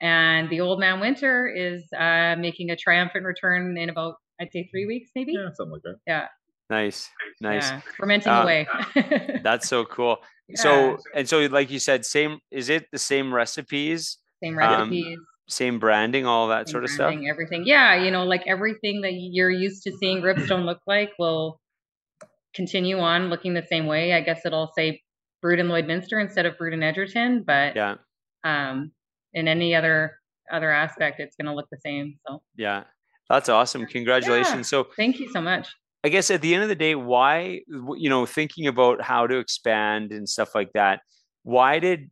And 0.00 0.50
the 0.50 0.60
Old 0.60 0.80
Man 0.80 1.00
Winter 1.00 1.46
is 1.48 1.82
uh, 1.96 2.36
making 2.38 2.70
a 2.70 2.76
triumphant 2.76 3.24
return 3.24 3.76
in 3.78 3.88
about 3.88 4.16
I'd 4.40 4.52
say 4.52 4.68
three 4.70 4.86
weeks, 4.86 5.10
maybe. 5.14 5.32
Yeah, 5.32 5.48
something 5.54 5.72
like 5.72 5.82
that. 5.82 5.96
Yeah. 6.06 6.26
Nice, 6.70 7.10
nice. 7.40 7.70
Yeah, 7.70 7.80
fermenting 7.96 8.32
uh, 8.32 8.42
away. 8.42 8.66
that's 9.42 9.68
so 9.68 9.84
cool. 9.84 10.18
Yeah. 10.46 10.60
So 10.60 10.98
and 11.14 11.26
so, 11.26 11.40
like 11.46 11.70
you 11.70 11.78
said, 11.78 12.04
same. 12.04 12.38
Is 12.50 12.68
it 12.68 12.90
the 12.92 12.98
same 12.98 13.32
recipes? 13.32 14.18
Same 14.42 14.58
recipes. 14.58 15.16
Um, 15.16 15.26
same 15.48 15.78
branding, 15.78 16.26
all 16.26 16.48
that 16.48 16.68
same 16.68 16.72
sort 16.72 16.84
of 16.84 16.90
stuff. 16.90 17.14
Everything, 17.28 17.64
yeah. 17.66 18.02
You 18.02 18.10
know, 18.10 18.24
like 18.24 18.42
everything 18.46 19.00
that 19.02 19.12
you're 19.12 19.50
used 19.50 19.82
to 19.84 19.92
seeing 19.98 20.22
Ribstone 20.22 20.64
look 20.64 20.80
like 20.86 21.12
will 21.18 21.60
continue 22.54 22.98
on 22.98 23.28
looking 23.28 23.54
the 23.54 23.66
same 23.68 23.86
way. 23.86 24.12
I 24.12 24.20
guess 24.20 24.46
it'll 24.46 24.72
say 24.76 25.02
brewed 25.42 25.58
in 25.58 25.68
Lloydminster 25.68 26.20
instead 26.20 26.46
of 26.46 26.56
brewed 26.56 26.72
in 26.72 26.82
Edgerton, 26.82 27.44
but 27.46 27.76
yeah. 27.76 27.96
Um, 28.44 28.92
in 29.32 29.48
any 29.48 29.74
other 29.74 30.18
other 30.52 30.70
aspect, 30.70 31.18
it's 31.18 31.34
going 31.36 31.46
to 31.46 31.54
look 31.54 31.68
the 31.70 31.78
same. 31.78 32.16
So 32.26 32.42
yeah, 32.56 32.84
that's 33.28 33.48
awesome. 33.48 33.86
Congratulations. 33.86 34.56
Yeah. 34.56 34.62
So 34.62 34.86
thank 34.96 35.18
you 35.18 35.30
so 35.32 35.40
much. 35.40 35.68
I 36.04 36.10
guess 36.10 36.30
at 36.30 36.42
the 36.42 36.54
end 36.54 36.62
of 36.62 36.68
the 36.68 36.74
day, 36.74 36.94
why, 36.94 37.60
you 37.96 38.10
know, 38.10 38.26
thinking 38.26 38.66
about 38.66 39.00
how 39.00 39.26
to 39.26 39.38
expand 39.38 40.12
and 40.12 40.28
stuff 40.28 40.54
like 40.54 40.72
that, 40.74 41.00
why 41.44 41.78
did, 41.78 42.10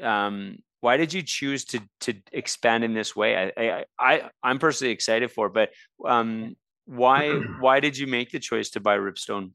um, 0.00 0.58
why 0.86 0.96
did 0.96 1.12
you 1.12 1.20
choose 1.20 1.64
to 1.64 1.80
to 1.98 2.14
expand 2.30 2.84
in 2.84 2.94
this 2.94 3.16
way? 3.16 3.30
I 3.42 3.44
I, 3.60 3.84
I 3.98 4.30
I'm 4.44 4.60
personally 4.60 4.92
excited 4.92 5.32
for, 5.32 5.48
but 5.48 5.70
um, 6.04 6.54
why 6.84 7.32
why 7.60 7.80
did 7.80 7.98
you 7.98 8.06
make 8.06 8.30
the 8.30 8.38
choice 8.38 8.70
to 8.70 8.80
buy 8.80 8.96
Ribstone? 8.96 9.50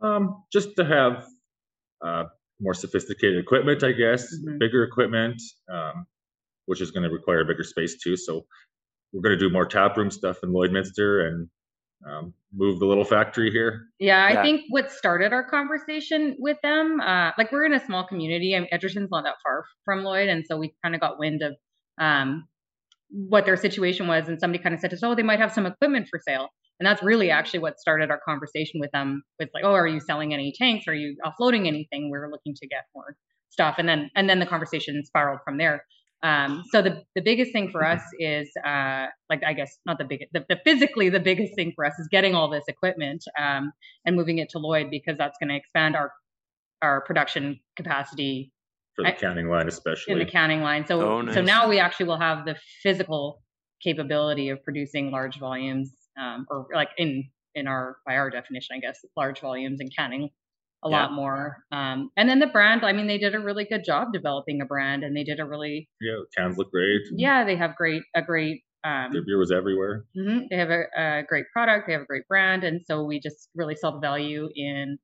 Um, 0.00 0.44
just 0.50 0.76
to 0.76 0.84
have 0.86 1.26
uh, 2.02 2.24
more 2.58 2.72
sophisticated 2.72 3.38
equipment, 3.38 3.84
I 3.84 3.92
guess, 3.92 4.22
mm-hmm. 4.34 4.56
bigger 4.56 4.82
equipment, 4.82 5.42
um, 5.70 6.06
which 6.64 6.80
is 6.80 6.90
going 6.90 7.04
to 7.04 7.10
require 7.10 7.40
a 7.40 7.44
bigger 7.44 7.64
space 7.64 7.98
too. 8.02 8.16
So 8.16 8.46
we're 9.12 9.20
going 9.20 9.38
to 9.38 9.44
do 9.46 9.52
more 9.52 9.66
tap 9.66 9.98
room 9.98 10.10
stuff 10.10 10.38
in 10.42 10.54
Lloydminster 10.54 11.28
and 11.28 11.50
um, 12.04 12.34
move 12.52 12.78
the 12.78 12.86
little 12.86 13.04
factory 13.04 13.50
here. 13.50 13.86
Yeah, 13.98 14.24
I 14.24 14.32
yeah. 14.32 14.42
think 14.42 14.62
what 14.68 14.90
started 14.90 15.32
our 15.32 15.48
conversation 15.48 16.36
with 16.38 16.58
them, 16.62 17.00
uh, 17.00 17.32
like 17.38 17.52
we're 17.52 17.64
in 17.64 17.72
a 17.72 17.84
small 17.84 18.06
community. 18.06 18.54
I 18.54 18.60
mean, 18.60 18.68
Edgerton's 18.72 19.10
not 19.10 19.24
that 19.24 19.36
far 19.42 19.64
from 19.84 20.02
Lloyd, 20.02 20.28
and 20.28 20.44
so 20.46 20.56
we 20.56 20.74
kind 20.82 20.94
of 20.94 21.00
got 21.00 21.18
wind 21.18 21.42
of 21.42 21.54
um, 21.98 22.46
what 23.10 23.44
their 23.44 23.56
situation 23.56 24.08
was, 24.08 24.28
and 24.28 24.38
somebody 24.40 24.62
kind 24.62 24.74
of 24.74 24.80
said 24.80 24.90
to 24.90 24.96
us, 24.96 25.02
"Oh, 25.02 25.14
they 25.14 25.22
might 25.22 25.40
have 25.40 25.52
some 25.52 25.66
equipment 25.66 26.08
for 26.10 26.20
sale." 26.26 26.48
and 26.78 26.86
that's 26.86 27.02
really 27.02 27.30
actually 27.30 27.60
what 27.60 27.78
started 27.78 28.10
our 28.10 28.20
conversation 28.26 28.80
with 28.80 28.90
them. 28.92 29.22
With 29.38 29.48
like, 29.54 29.64
oh, 29.64 29.72
are 29.72 29.86
you 29.86 30.00
selling 30.00 30.34
any 30.34 30.52
tanks? 30.56 30.86
Are 30.88 30.94
you 30.94 31.16
offloading 31.24 31.66
anything? 31.66 32.10
We 32.10 32.18
are 32.18 32.30
looking 32.30 32.54
to 32.54 32.66
get 32.66 32.84
more 32.94 33.16
stuff, 33.50 33.76
and 33.78 33.88
then 33.88 34.10
and 34.14 34.28
then 34.28 34.38
the 34.38 34.46
conversation 34.46 35.02
spiraled 35.04 35.40
from 35.44 35.58
there. 35.58 35.84
Um, 36.22 36.64
so 36.72 36.82
the 36.82 37.02
the 37.14 37.22
biggest 37.22 37.52
thing 37.52 37.70
for 37.70 37.84
us 37.84 38.02
is 38.18 38.50
uh, 38.64 39.06
like 39.28 39.42
I 39.46 39.52
guess 39.52 39.78
not 39.84 39.98
the 39.98 40.04
biggest, 40.04 40.32
the, 40.32 40.44
the, 40.48 40.58
physically 40.64 41.08
the 41.10 41.20
biggest 41.20 41.54
thing 41.54 41.72
for 41.76 41.84
us 41.84 41.92
is 41.98 42.08
getting 42.10 42.34
all 42.34 42.50
this 42.50 42.64
equipment 42.68 43.22
um, 43.38 43.72
and 44.04 44.16
moving 44.16 44.38
it 44.38 44.48
to 44.50 44.58
Lloyd 44.58 44.88
because 44.90 45.18
that's 45.18 45.36
going 45.38 45.50
to 45.50 45.56
expand 45.56 45.94
our 45.94 46.12
our 46.82 47.02
production 47.02 47.60
capacity 47.76 48.50
for 48.94 49.04
the 49.04 49.12
canning 49.12 49.48
line, 49.48 49.68
especially 49.68 50.14
in 50.14 50.18
the 50.18 50.24
canning 50.24 50.62
line. 50.62 50.86
So 50.86 51.00
oh, 51.02 51.20
nice. 51.20 51.34
so 51.34 51.42
now 51.42 51.68
we 51.68 51.78
actually 51.78 52.06
will 52.06 52.18
have 52.18 52.46
the 52.46 52.56
physical 52.82 53.42
capability 53.82 54.48
of 54.48 54.62
producing 54.64 55.10
large 55.10 55.38
volumes, 55.38 55.94
um, 56.18 56.46
or 56.50 56.66
like 56.74 56.88
in 56.96 57.28
in 57.54 57.66
our 57.66 57.98
by 58.06 58.16
our 58.16 58.30
definition, 58.30 58.76
I 58.76 58.80
guess, 58.80 58.98
large 59.16 59.40
volumes 59.40 59.80
and 59.80 59.94
canning 59.94 60.30
a 60.84 60.90
yeah. 60.90 61.02
lot 61.02 61.12
more. 61.12 61.58
Um, 61.72 62.10
and 62.16 62.28
then 62.28 62.38
the 62.38 62.46
brand, 62.46 62.84
I 62.84 62.92
mean, 62.92 63.06
they 63.06 63.18
did 63.18 63.34
a 63.34 63.40
really 63.40 63.64
good 63.64 63.84
job 63.84 64.12
developing 64.12 64.60
a 64.60 64.66
brand, 64.66 65.04
and 65.04 65.16
they 65.16 65.24
did 65.24 65.40
a 65.40 65.44
really 65.44 65.88
yeah, 66.00 66.18
cans 66.36 66.58
look 66.58 66.70
great. 66.70 67.02
Yeah, 67.12 67.44
they 67.44 67.56
have 67.56 67.76
great 67.76 68.02
a 68.14 68.22
great. 68.22 68.62
Um, 68.84 69.12
Their 69.12 69.24
beer 69.24 69.38
was 69.38 69.50
everywhere. 69.50 70.04
Mm-hmm, 70.16 70.46
they 70.50 70.56
have 70.56 70.70
a, 70.70 70.84
a, 70.96 71.22
great 71.24 71.46
product. 71.52 71.86
They 71.86 71.92
have 71.94 72.02
a 72.02 72.06
great 72.06 72.28
brand, 72.28 72.62
and 72.62 72.80
so 72.86 73.02
we 73.02 73.18
just 73.18 73.48
really 73.54 73.74
saw 73.74 73.90
the 73.90 73.98
value 73.98 74.48
in 74.54 74.98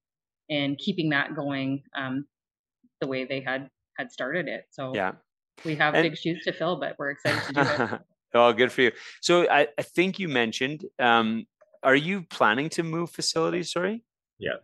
in 0.48 0.76
keeping 0.76 1.10
that 1.10 1.34
going 1.34 1.82
um, 1.96 2.26
the 3.00 3.06
way 3.06 3.24
they 3.24 3.40
had 3.40 3.68
had 3.98 4.12
started 4.12 4.48
it. 4.48 4.64
So 4.70 4.94
yeah, 4.94 5.12
we 5.64 5.74
have 5.76 5.94
and, 5.94 6.02
big 6.02 6.16
shoes 6.16 6.42
to 6.44 6.52
fill, 6.52 6.76
but 6.76 6.96
we're 6.98 7.10
excited 7.10 7.42
to 7.46 7.52
do 7.52 7.84
it. 7.94 8.00
oh, 8.34 8.52
good 8.52 8.72
for 8.72 8.82
you. 8.82 8.92
So 9.20 9.48
I, 9.50 9.68
I 9.78 9.82
think 9.82 10.18
you 10.18 10.28
mentioned, 10.28 10.84
um, 10.98 11.46
are 11.82 11.96
you 11.96 12.22
planning 12.22 12.68
to 12.70 12.82
move 12.82 13.10
facilities? 13.10 13.72
Sorry. 13.72 14.04
Yeah. 14.38 14.56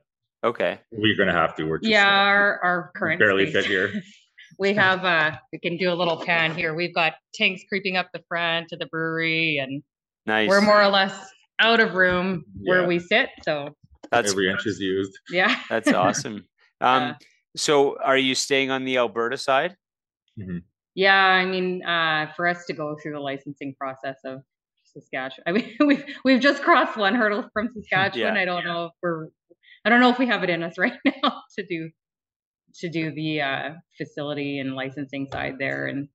Okay. 0.45 0.79
We're 0.93 1.17
gonna 1.17 1.33
have 1.33 1.57
to. 1.57 1.65
We're 1.65 1.79
just, 1.79 1.91
yeah, 1.91 2.07
uh, 2.07 2.09
our 2.09 2.61
our 2.63 2.93
current 2.95 3.19
barely 3.19 3.51
space. 3.51 3.65
fit 3.65 3.67
here. 3.67 3.93
we 4.59 4.75
have 4.75 5.05
uh 5.05 5.33
we 5.53 5.59
can 5.59 5.77
do 5.77 5.93
a 5.93 5.95
little 5.95 6.17
pan 6.17 6.55
here. 6.55 6.75
We've 6.75 6.95
got 6.95 7.15
tanks 7.35 7.63
creeping 7.69 7.97
up 7.97 8.09
the 8.13 8.23
front 8.29 8.73
of 8.73 8.79
the 8.79 8.87
brewery 8.87 9.59
and 9.59 9.83
nice. 10.27 10.49
we're 10.49 10.61
more 10.61 10.81
or 10.81 10.89
less 10.89 11.15
out 11.61 11.81
of 11.81 11.95
room 11.95 12.45
yeah. 12.61 12.71
where 12.71 12.87
we 12.87 12.99
sit. 12.99 13.31
So 13.43 13.71
that's 14.11 14.31
every 14.31 14.51
inch 14.51 14.67
is 14.67 14.79
used. 14.81 15.13
Yeah. 15.31 15.55
That's 15.69 15.93
awesome. 15.93 16.47
Um 16.81 17.17
so 17.57 17.99
are 18.01 18.17
you 18.17 18.37
staying 18.37 18.71
on 18.71 18.85
the 18.85 18.99
Alberta 18.99 19.37
side? 19.37 19.77
Mm-hmm. 20.39 20.59
Yeah, 20.95 21.15
I 21.15 21.45
mean, 21.45 21.85
uh, 21.85 22.33
for 22.37 22.47
us 22.47 22.65
to 22.67 22.73
go 22.73 22.97
through 23.01 23.13
the 23.13 23.21
licensing 23.21 23.75
process 23.79 24.17
of 24.25 24.43
Saskatchewan, 24.85 25.45
I 25.47 25.53
mean, 25.53 25.77
we've 25.81 26.05
we've 26.25 26.41
just 26.41 26.63
crossed 26.63 26.97
one 26.97 27.15
hurdle 27.15 27.49
from 27.53 27.69
Saskatchewan. 27.75 28.35
Yeah. 28.35 28.41
I 28.41 28.45
don't 28.45 28.65
know 28.65 28.87
if 28.87 28.93
we're, 29.03 29.29
I 29.89 29.91
don't 29.91 30.01
know 30.01 30.11
if 30.11 30.19
we 30.19 30.27
have 30.27 30.45
it 30.45 30.51
in 30.51 30.63
us 30.63 30.77
right 30.79 30.93
now 31.07 31.43
to 31.57 31.67
do 31.67 31.89
to 32.81 32.91
do 32.91 33.11
the 33.11 33.41
uh, 33.41 33.71
facility 33.97 34.59
and 34.59 34.75
licensing 34.75 35.27
side 35.33 35.55
there, 35.59 35.87
and 35.87 36.09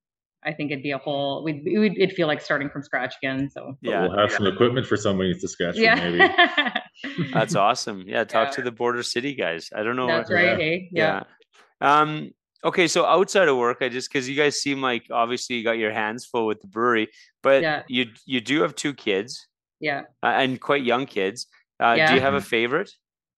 I 0.44 0.54
think 0.54 0.70
it'd 0.72 0.84
be 0.84 0.92
a 0.92 1.00
whole. 1.00 1.44
We'd, 1.44 1.64
we'd 1.66 1.98
it'd 1.98 2.16
feel 2.16 2.28
like 2.28 2.40
starting 2.40 2.70
from 2.70 2.84
scratch 2.84 3.16
again. 3.18 3.50
So 3.50 3.76
yeah, 3.82 4.04
we'll 4.04 4.16
have 4.20 4.32
some 4.32 4.46
equipment 4.46 4.86
for 4.86 4.96
somebody 4.96 5.34
to 5.34 5.40
Saskatchewan. 5.40 5.84
Yeah. 5.84 5.96
maybe. 5.96 7.32
That's 7.34 7.56
awesome. 7.56 8.04
Yeah, 8.06 8.26
talk 8.26 8.50
yeah. 8.50 8.54
to 8.58 8.62
the 8.62 8.72
border 8.72 9.02
city 9.02 9.34
guys. 9.34 9.72
I 9.76 9.82
don't 9.82 9.96
know. 9.96 10.06
That's 10.06 10.30
what, 10.30 10.36
right. 10.36 10.50
Yeah. 10.50 10.56
Hey? 10.56 10.90
yeah. 10.92 11.24
yeah. 11.82 12.02
Um. 12.02 12.32
Okay, 12.64 12.88
so 12.88 13.08
outside 13.08 13.48
of 13.48 13.58
work, 13.58 13.80
I 13.82 13.90
just 13.90 14.14
because 14.14 14.30
you 14.30 14.38
guys 14.38 14.62
seem 14.62 14.84
like 14.84 15.08
obviously 15.12 15.56
you 15.56 15.64
got 15.64 15.80
your 15.80 15.92
hands 15.92 16.28
full 16.28 16.46
with 16.46 16.62
the 16.62 16.68
brewery, 16.68 17.10
but 17.42 17.64
yeah. 17.64 17.82
you 17.88 18.06
you 18.28 18.40
do 18.40 18.62
have 18.62 18.76
two 18.76 18.94
kids. 18.94 19.48
Yeah. 19.80 20.04
Uh, 20.22 20.28
and 20.28 20.62
quite 20.62 20.84
young 20.84 21.08
kids. 21.08 21.48
Uh, 21.82 21.96
yeah. 21.98 22.10
Do 22.10 22.16
you 22.16 22.22
have 22.22 22.36
a 22.36 22.42
favorite? 22.42 22.92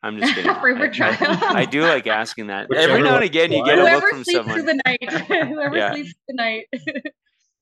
I'm 0.05 0.19
just 0.19 0.35
kidding. 0.35 0.53
favorite 0.63 0.93
child. 0.93 1.17
I, 1.19 1.61
I, 1.61 1.65
do 1.65 1.81
like 1.81 2.05
asking 2.05 2.47
that. 2.47 2.71
Every 2.71 3.01
now 3.01 3.15
and 3.15 3.23
again, 3.23 3.51
you 3.51 3.65
get 3.65 3.79
a 3.79 3.83
look 3.83 4.03
from 4.07 4.23
sleeps 4.23 4.37
someone. 4.37 4.53
Through 4.53 4.65
the 4.67 4.81
night. 4.85 5.11
Whoever 5.47 5.75
yeah. 5.75 5.91
sleeps 5.93 6.11
through 6.11 6.23
the 6.27 6.35
night. 6.35 6.67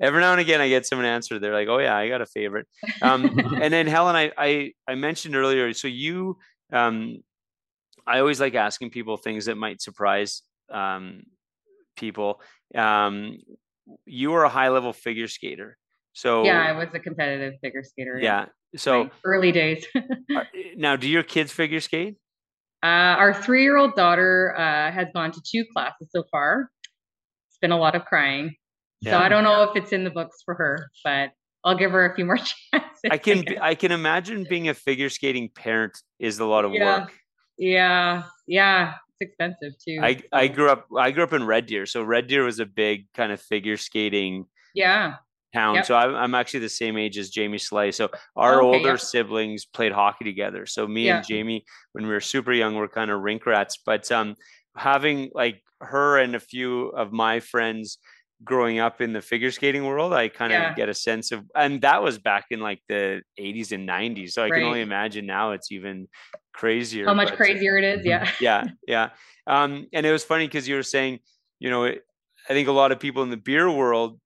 Every 0.01 0.19
now 0.19 0.33
and 0.33 0.41
again, 0.41 0.59
I 0.59 0.67
get 0.67 0.85
someone 0.85 1.05
answer. 1.05 1.39
They're 1.39 1.53
like, 1.53 1.69
"Oh 1.69 1.77
yeah, 1.77 1.95
I 1.95 2.09
got 2.09 2.19
a 2.19 2.25
favorite." 2.25 2.67
Um, 3.01 3.39
and 3.61 3.71
then 3.71 3.87
Helen, 3.87 4.17
I, 4.17 4.33
I 4.37 4.73
I 4.85 4.95
mentioned 4.95 5.37
earlier. 5.37 5.71
So 5.73 5.87
you, 5.87 6.37
um, 6.73 7.23
I 8.05 8.19
always 8.19 8.41
like 8.41 8.55
asking 8.55 8.89
people 8.89 9.15
things 9.15 9.45
that 9.45 9.55
might 9.55 9.81
surprise 9.81 10.41
um, 10.69 11.23
people. 11.95 12.41
Um, 12.75 13.37
you 14.05 14.31
were 14.31 14.43
a 14.43 14.49
high 14.49 14.69
level 14.69 14.91
figure 14.91 15.29
skater. 15.29 15.77
So 16.11 16.43
yeah, 16.43 16.61
I 16.61 16.73
was 16.73 16.89
a 16.93 16.99
competitive 16.99 17.53
figure 17.61 17.83
skater. 17.83 18.19
Yeah. 18.21 18.47
So 18.75 19.11
early 19.23 19.53
days. 19.53 19.85
now, 20.75 20.97
do 20.97 21.07
your 21.07 21.23
kids 21.23 21.53
figure 21.53 21.79
skate? 21.79 22.17
Uh, 22.83 23.15
our 23.17 23.33
three 23.33 23.63
year 23.63 23.77
old 23.77 23.95
daughter 23.95 24.53
uh, 24.57 24.91
has 24.91 25.07
gone 25.13 25.31
to 25.31 25.41
two 25.49 25.63
classes 25.73 26.09
so 26.11 26.23
far. 26.29 26.69
It's 27.49 27.57
been 27.61 27.71
a 27.71 27.77
lot 27.77 27.95
of 27.95 28.03
crying. 28.03 28.55
Yeah. 29.01 29.11
So 29.11 29.17
I 29.19 29.29
don't 29.29 29.45
know 29.45 29.63
if 29.63 29.75
it's 29.75 29.93
in 29.93 30.03
the 30.03 30.09
books 30.09 30.41
for 30.43 30.53
her, 30.55 30.89
but 31.03 31.29
I'll 31.63 31.77
give 31.77 31.91
her 31.91 32.05
a 32.05 32.13
few 32.13 32.25
more 32.25 32.37
chances. 32.71 32.99
I 33.09 33.17
can 33.17 33.45
I 33.61 33.75
can 33.75 33.91
imagine 33.91 34.45
being 34.49 34.67
a 34.67 34.73
figure 34.73 35.09
skating 35.09 35.49
parent 35.49 35.97
is 36.19 36.39
a 36.39 36.45
lot 36.45 36.65
of 36.65 36.73
yeah. 36.73 37.01
work. 37.01 37.13
Yeah, 37.57 38.23
yeah, 38.47 38.95
it's 39.09 39.29
expensive 39.29 39.73
too. 39.85 39.99
I. 40.01 40.21
I 40.33 40.47
grew 40.47 40.69
up 40.69 40.87
I 40.97 41.11
grew 41.11 41.23
up 41.23 41.33
in 41.33 41.45
Red 41.45 41.67
Deer, 41.67 41.85
so 41.85 42.03
Red 42.03 42.27
Deer 42.27 42.43
was 42.43 42.59
a 42.59 42.65
big 42.65 43.05
kind 43.13 43.31
of 43.31 43.39
figure 43.39 43.77
skating. 43.77 44.45
Yeah 44.75 45.15
town. 45.53 45.75
Yep. 45.75 45.85
So 45.85 45.95
I'm, 45.95 46.15
I'm 46.15 46.35
actually 46.35 46.61
the 46.61 46.69
same 46.69 46.97
age 46.97 47.17
as 47.17 47.29
Jamie 47.29 47.57
Salé. 47.57 47.93
So 47.93 48.09
our 48.35 48.61
okay, 48.61 48.77
older 48.77 48.97
siblings 48.97 49.65
played 49.65 49.91
hockey 49.91 50.25
together. 50.25 50.65
So 50.65 50.87
me 50.87 51.05
yeah. 51.05 51.17
and 51.17 51.25
Jamie, 51.25 51.65
when 51.93 52.05
we 52.05 52.11
were 52.11 52.21
super 52.21 52.51
young, 52.51 52.75
were 52.75 52.87
kind 52.87 53.11
of 53.11 53.21
rink 53.21 53.45
rats. 53.45 53.77
But 53.85 54.11
um, 54.11 54.35
having 54.75 55.29
like 55.33 55.61
her 55.81 56.17
and 56.17 56.35
a 56.35 56.39
few 56.39 56.89
of 56.89 57.11
my 57.11 57.39
friends 57.39 57.97
growing 58.43 58.79
up 58.79 58.99
in 58.99 59.13
the 59.13 59.21
figure 59.21 59.51
skating 59.51 59.85
world, 59.85 60.13
I 60.13 60.27
kind 60.27 60.51
of 60.51 60.59
yeah. 60.59 60.73
get 60.73 60.89
a 60.89 60.93
sense 60.93 61.31
of, 61.31 61.43
and 61.55 61.81
that 61.81 62.03
was 62.03 62.17
back 62.17 62.45
in 62.49 62.59
like 62.59 62.81
the 62.89 63.21
80s 63.39 63.71
and 63.71 63.87
90s. 63.87 64.31
So 64.31 64.41
I 64.41 64.49
right. 64.49 64.59
can 64.59 64.63
only 64.63 64.81
imagine 64.81 65.25
now 65.25 65.51
it's 65.51 65.71
even 65.71 66.07
crazier. 66.53 67.05
How 67.05 67.13
much 67.13 67.29
but, 67.29 67.37
crazier 67.37 67.77
it 67.77 67.83
is. 67.83 68.05
Yeah. 68.05 68.29
yeah. 68.41 68.65
Yeah. 68.87 69.09
Um, 69.47 69.87
and 69.93 70.05
it 70.05 70.11
was 70.11 70.23
funny 70.23 70.47
because 70.47 70.67
you 70.67 70.75
were 70.75 70.83
saying, 70.83 71.19
you 71.59 71.69
know, 71.69 71.85
it, 71.85 72.01
I 72.49 72.53
think 72.53 72.67
a 72.67 72.73
lot 72.73 72.91
of 72.91 72.99
people 72.99 73.23
in 73.23 73.29
the 73.29 73.37
beer 73.37 73.69
world 73.69 74.19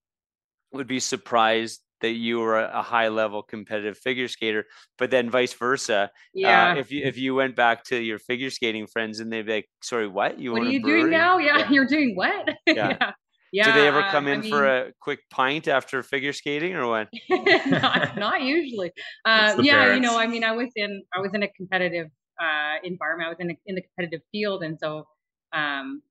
would 0.72 0.86
be 0.86 1.00
surprised 1.00 1.80
that 2.00 2.12
you 2.12 2.38
were 2.38 2.58
a 2.58 2.82
high 2.82 3.08
level 3.08 3.42
competitive 3.42 3.98
figure 3.98 4.28
skater, 4.28 4.66
but 4.98 5.10
then 5.10 5.30
vice 5.30 5.52
versa. 5.52 5.94
Uh, 5.94 6.08
yeah. 6.34 6.72
Uh, 6.72 6.76
if 6.76 6.92
you 6.92 7.04
if 7.04 7.18
you 7.18 7.34
went 7.34 7.56
back 7.56 7.84
to 7.84 8.00
your 8.00 8.18
figure 8.18 8.50
skating 8.50 8.86
friends 8.86 9.20
and 9.20 9.32
they'd 9.32 9.46
be 9.46 9.52
like, 9.54 9.68
"Sorry, 9.82 10.06
what? 10.06 10.38
You 10.38 10.52
what 10.52 10.62
are 10.62 10.70
you 10.70 10.82
doing 10.82 11.10
now? 11.10 11.38
Yeah, 11.38 11.58
yeah, 11.58 11.70
you're 11.70 11.86
doing 11.86 12.14
what? 12.14 12.48
Yeah. 12.66 12.96
yeah. 13.00 13.12
yeah. 13.52 13.64
Do 13.64 13.80
they 13.80 13.88
ever 13.88 14.02
come 14.10 14.26
uh, 14.26 14.30
in 14.30 14.38
I 14.40 14.42
mean, 14.42 14.50
for 14.50 14.66
a 14.66 14.92
quick 15.00 15.20
pint 15.30 15.68
after 15.68 16.02
figure 16.02 16.32
skating 16.32 16.74
or 16.74 16.86
what? 16.86 17.08
not, 17.30 18.16
not 18.16 18.42
usually. 18.42 18.92
Uh, 19.24 19.56
yeah, 19.60 19.82
parents. 19.82 19.94
you 19.96 20.00
know, 20.00 20.18
I 20.18 20.26
mean, 20.26 20.44
I 20.44 20.52
was 20.52 20.70
in 20.76 21.02
I 21.14 21.20
was 21.20 21.32
in 21.34 21.42
a 21.42 21.48
competitive 21.48 22.08
uh, 22.40 22.76
environment. 22.84 23.26
I 23.26 23.30
was 23.30 23.40
in 23.40 23.50
a, 23.50 23.54
in 23.66 23.74
the 23.74 23.82
competitive 23.82 24.20
field, 24.30 24.62
and 24.62 24.78
so, 24.78 25.06
um, 25.52 26.02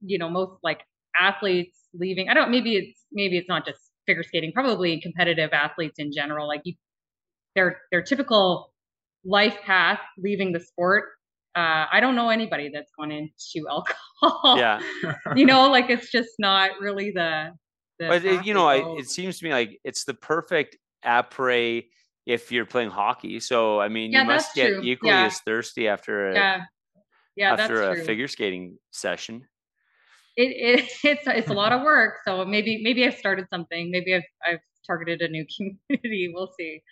you 0.00 0.18
know, 0.18 0.30
most 0.30 0.52
like 0.62 0.82
athletes 1.20 1.88
leaving. 1.92 2.28
I 2.28 2.34
don't. 2.34 2.50
Maybe 2.50 2.76
it's 2.76 3.04
maybe 3.12 3.36
it's 3.36 3.48
not 3.48 3.66
just 3.66 3.83
figure 4.06 4.22
skating, 4.22 4.52
probably 4.52 5.00
competitive 5.00 5.50
athletes 5.52 5.98
in 5.98 6.12
general, 6.12 6.46
like 6.48 6.62
you, 6.64 6.74
their 7.54 7.80
their 7.90 8.02
typical 8.02 8.72
life 9.24 9.56
path 9.64 10.00
leaving 10.18 10.52
the 10.52 10.60
sport. 10.60 11.04
Uh, 11.56 11.86
I 11.90 12.00
don't 12.00 12.16
know 12.16 12.30
anybody 12.30 12.70
that's 12.72 12.90
gone 12.98 13.12
into 13.12 13.66
alcohol. 13.70 14.58
Yeah, 14.58 14.80
you 15.36 15.46
know, 15.46 15.70
like 15.70 15.90
it's 15.90 16.10
just 16.10 16.30
not 16.38 16.72
really 16.80 17.10
the. 17.10 17.52
the 17.98 18.08
but 18.08 18.24
it, 18.24 18.44
you 18.44 18.54
know, 18.54 18.66
I, 18.66 18.98
it 18.98 19.08
seems 19.08 19.38
to 19.38 19.44
me 19.44 19.52
like 19.52 19.78
it's 19.84 20.04
the 20.04 20.14
perfect 20.14 20.76
après 21.04 21.84
if 22.26 22.50
you're 22.50 22.66
playing 22.66 22.90
hockey. 22.90 23.40
So 23.40 23.80
I 23.80 23.88
mean, 23.88 24.12
yeah, 24.12 24.22
you 24.22 24.26
must 24.26 24.54
get 24.54 24.68
true. 24.68 24.82
equally 24.82 25.12
yeah. 25.12 25.26
as 25.26 25.38
thirsty 25.40 25.88
after 25.88 26.30
a 26.30 26.34
yeah. 26.34 26.60
Yeah, 27.36 27.54
after 27.54 27.82
a 27.82 27.94
true. 27.96 28.04
figure 28.04 28.28
skating 28.28 28.78
session 28.92 29.48
it, 30.36 30.42
it 30.42 30.90
it's 31.04 31.26
it's 31.26 31.50
a 31.50 31.54
lot 31.54 31.72
of 31.72 31.82
work. 31.82 32.16
So 32.26 32.44
maybe 32.44 32.80
maybe 32.82 33.06
I've 33.06 33.16
started 33.16 33.46
something. 33.50 33.90
Maybe 33.90 34.14
I've 34.14 34.22
I've 34.46 34.60
targeted 34.86 35.22
a 35.22 35.28
new 35.28 35.46
community. 35.56 36.30
We'll 36.34 36.52
see. 36.58 36.82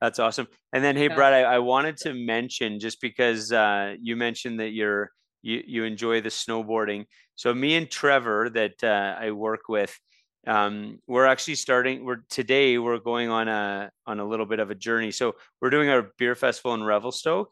That's 0.00 0.18
awesome. 0.18 0.46
And 0.72 0.84
then, 0.84 0.94
hey. 0.94 1.08
Brad, 1.08 1.32
I, 1.32 1.54
I, 1.54 1.58
wanted 1.60 1.96
to 1.98 2.12
mention 2.12 2.80
just 2.80 3.00
because 3.00 3.50
uh, 3.50 3.94
you 3.98 4.14
mentioned 4.14 4.60
that 4.60 4.72
you're 4.72 5.10
you 5.40 5.62
you 5.66 5.84
enjoy 5.84 6.20
the 6.20 6.28
snowboarding. 6.28 7.06
So 7.34 7.54
me 7.54 7.76
and 7.76 7.90
Trevor 7.90 8.50
that 8.50 8.84
uh, 8.84 9.16
I 9.18 9.30
work 9.30 9.68
with, 9.70 9.98
um, 10.46 10.98
we're 11.06 11.24
actually 11.24 11.54
starting. 11.54 12.04
We're 12.04 12.22
today 12.28 12.76
we're 12.76 12.98
going 12.98 13.30
on 13.30 13.48
a 13.48 13.90
on 14.06 14.20
a 14.20 14.24
little 14.24 14.46
bit 14.46 14.58
of 14.58 14.70
a 14.70 14.74
journey. 14.74 15.12
So 15.12 15.34
we're 15.62 15.70
doing 15.70 15.88
our 15.88 16.10
beer 16.18 16.34
festival 16.34 16.74
in 16.74 16.82
Revelstoke. 16.82 17.50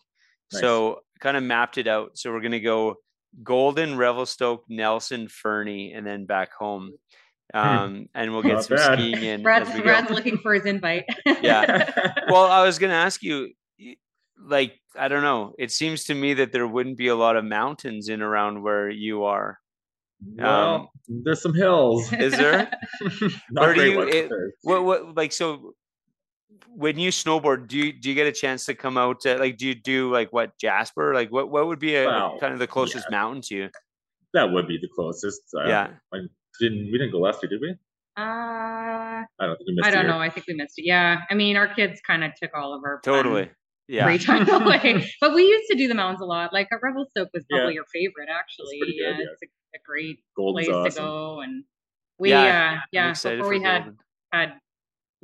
Nice. 0.52 0.60
So 0.60 1.00
kind 1.20 1.38
of 1.38 1.42
mapped 1.42 1.78
it 1.78 1.86
out. 1.86 2.18
So 2.18 2.30
we're 2.30 2.40
going 2.40 2.52
to 2.52 2.60
go 2.60 2.96
Golden, 3.42 3.96
Revelstoke, 3.96 4.64
Nelson, 4.68 5.28
Fernie, 5.28 5.92
and 5.92 6.06
then 6.06 6.26
back 6.26 6.52
home. 6.54 6.92
Hmm. 7.52 7.58
Um, 7.58 8.06
and 8.14 8.32
we'll 8.32 8.42
get 8.42 8.54
Not 8.54 8.64
some 8.64 8.76
bad. 8.76 8.98
skiing 8.98 9.22
in. 9.22 9.42
Brad's, 9.42 9.70
Brad's 9.80 10.10
looking 10.10 10.38
for 10.38 10.54
his 10.54 10.64
invite. 10.66 11.04
yeah. 11.42 11.90
Well, 12.28 12.44
I 12.46 12.64
was 12.64 12.78
going 12.78 12.90
to 12.90 12.96
ask 12.96 13.22
you, 13.22 13.50
like 14.42 14.74
I 14.98 15.08
don't 15.08 15.22
know. 15.22 15.54
It 15.58 15.70
seems 15.72 16.04
to 16.04 16.14
me 16.14 16.34
that 16.34 16.52
there 16.52 16.66
wouldn't 16.66 16.96
be 16.96 17.08
a 17.08 17.16
lot 17.16 17.36
of 17.36 17.44
mountains 17.44 18.08
in 18.08 18.22
around 18.22 18.62
where 18.62 18.88
you 18.88 19.24
are. 19.24 19.58
Well, 20.36 20.90
there's 21.06 21.42
some 21.42 21.54
hills. 21.54 22.10
Is 22.12 22.32
there? 22.36 22.70
Not 23.50 23.68
Or 23.68 23.74
do 23.74 23.80
great 23.80 23.92
you- 23.92 23.98
ones, 23.98 24.14
it- 24.14 24.30
What 24.62 24.84
what 24.84 25.14
like 25.16 25.32
so? 25.32 25.74
When 26.68 26.98
you 26.98 27.10
snowboard, 27.10 27.68
do 27.68 27.78
you 27.78 27.92
do 27.92 28.08
you 28.08 28.14
get 28.14 28.26
a 28.26 28.32
chance 28.32 28.64
to 28.66 28.74
come 28.74 28.96
out? 28.98 29.20
To, 29.22 29.38
like, 29.38 29.56
do 29.58 29.66
you 29.66 29.74
do 29.74 30.12
like 30.12 30.32
what 30.32 30.56
Jasper? 30.58 31.14
Like, 31.14 31.30
what 31.32 31.50
what 31.50 31.66
would 31.66 31.78
be 31.78 31.96
a 31.96 32.06
Well, 32.06 32.38
kind 32.40 32.52
of 32.52 32.58
the 32.58 32.66
closest 32.66 33.06
yeah. 33.10 33.16
mountain 33.16 33.42
to 33.42 33.54
you? 33.54 33.70
That 34.32 34.50
would 34.50 34.66
be 34.68 34.78
the 34.78 34.88
closest. 34.94 35.42
Uh, 35.56 35.68
yeah, 35.68 35.88
I 36.12 36.18
didn't 36.60 36.86
we 36.86 36.92
didn't 36.92 37.12
go 37.12 37.18
last 37.18 37.42
year, 37.42 37.50
did 37.50 37.60
we? 37.60 37.70
uh, 38.16 38.20
I 38.20 39.24
don't 39.40 39.56
think 39.56 39.68
we 39.68 39.74
missed 39.74 39.86
I 39.86 39.90
a 39.90 39.92
don't 39.92 40.06
know. 40.06 40.18
I 40.18 40.28
think 40.30 40.46
we 40.46 40.54
missed 40.54 40.74
it. 40.78 40.84
Yeah. 40.86 41.22
I 41.30 41.34
mean, 41.34 41.56
our 41.56 41.66
kids 41.74 42.00
kind 42.06 42.22
of 42.24 42.32
took 42.40 42.50
all 42.54 42.72
of 42.74 42.82
our 42.84 43.00
totally. 43.02 43.50
Yeah, 43.88 44.04
free 44.06 44.18
time 44.18 44.48
away. 44.62 45.04
but 45.20 45.34
we 45.34 45.42
used 45.42 45.70
to 45.70 45.76
do 45.76 45.88
the 45.88 45.94
mountains 45.94 46.20
a 46.22 46.24
lot. 46.24 46.52
Like 46.52 46.68
uh, 46.72 46.76
Rebel 46.82 47.06
Soak 47.16 47.28
was 47.34 47.44
Yeah. 47.50 47.58
probably 47.58 47.74
your 47.74 47.84
favorite, 47.92 48.28
actually. 48.30 48.78
good, 48.80 48.94
yeah, 48.94 49.10
yeah. 49.18 49.24
it's 49.32 49.42
a, 49.42 49.46
a 49.46 49.80
great 49.84 50.20
Golden's 50.36 50.68
place 50.68 50.92
awesome. 50.96 51.04
to 51.04 51.08
go. 51.10 51.40
And 51.40 51.64
we, 52.18 52.30
Yeah, 52.30 52.44
yeah, 52.44 52.80
yeah. 52.92 53.10
Before 53.12 53.44
for 53.44 53.48
we 53.50 53.60
had 53.62 53.94
had 54.32 54.54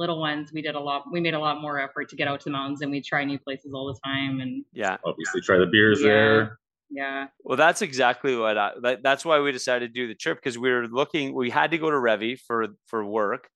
little 0.00 0.18
ones, 0.18 0.50
we 0.52 0.62
did 0.62 0.74
a 0.74 0.80
lot. 0.80 1.04
We 1.12 1.20
made 1.20 1.34
a 1.34 1.38
lot 1.38 1.60
more 1.60 1.78
effort 1.78 2.08
to 2.08 2.16
get 2.16 2.26
out 2.26 2.40
to 2.40 2.44
the 2.44 2.50
mountains, 2.50 2.80
and 2.82 2.90
we 2.90 3.00
try 3.00 3.22
new 3.24 3.38
places 3.38 3.72
all 3.74 3.86
the 3.92 3.98
time. 4.04 4.40
And 4.40 4.64
Yeah. 4.72 4.96
Obviously, 5.04 5.40
try 5.42 5.58
the 5.58 5.66
beers 5.66 6.00
Yeah. 6.00 6.08
there. 6.08 6.58
yeah, 6.92 7.28
Well, 7.44 7.56
that's 7.56 7.82
exactly 7.82 8.34
what 8.36 8.58
I. 8.58 8.72
That, 8.82 9.02
that's 9.04 9.24
why 9.24 9.38
we 9.38 9.52
decided 9.52 9.94
to 9.94 10.00
do 10.00 10.08
the 10.08 10.14
trip 10.16 10.38
because 10.38 10.58
we 10.58 10.70
were 10.72 10.88
looking. 10.88 11.34
We 11.34 11.48
had 11.50 11.70
to 11.70 11.78
go 11.78 11.88
to 11.90 11.96
Revy 11.96 12.36
for 12.40 12.66
for 12.86 13.04
work, 13.04 13.48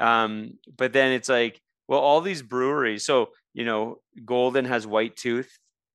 um, 0.00 0.58
but 0.76 0.92
then 0.92 1.12
it's 1.12 1.28
like, 1.28 1.60
well, 1.86 2.00
all 2.00 2.20
these 2.20 2.42
breweries. 2.42 3.04
So 3.04 3.28
you 3.54 3.64
know, 3.64 4.00
Golden 4.24 4.64
has 4.64 4.86
White 4.88 5.14
Tooth, 5.16 5.52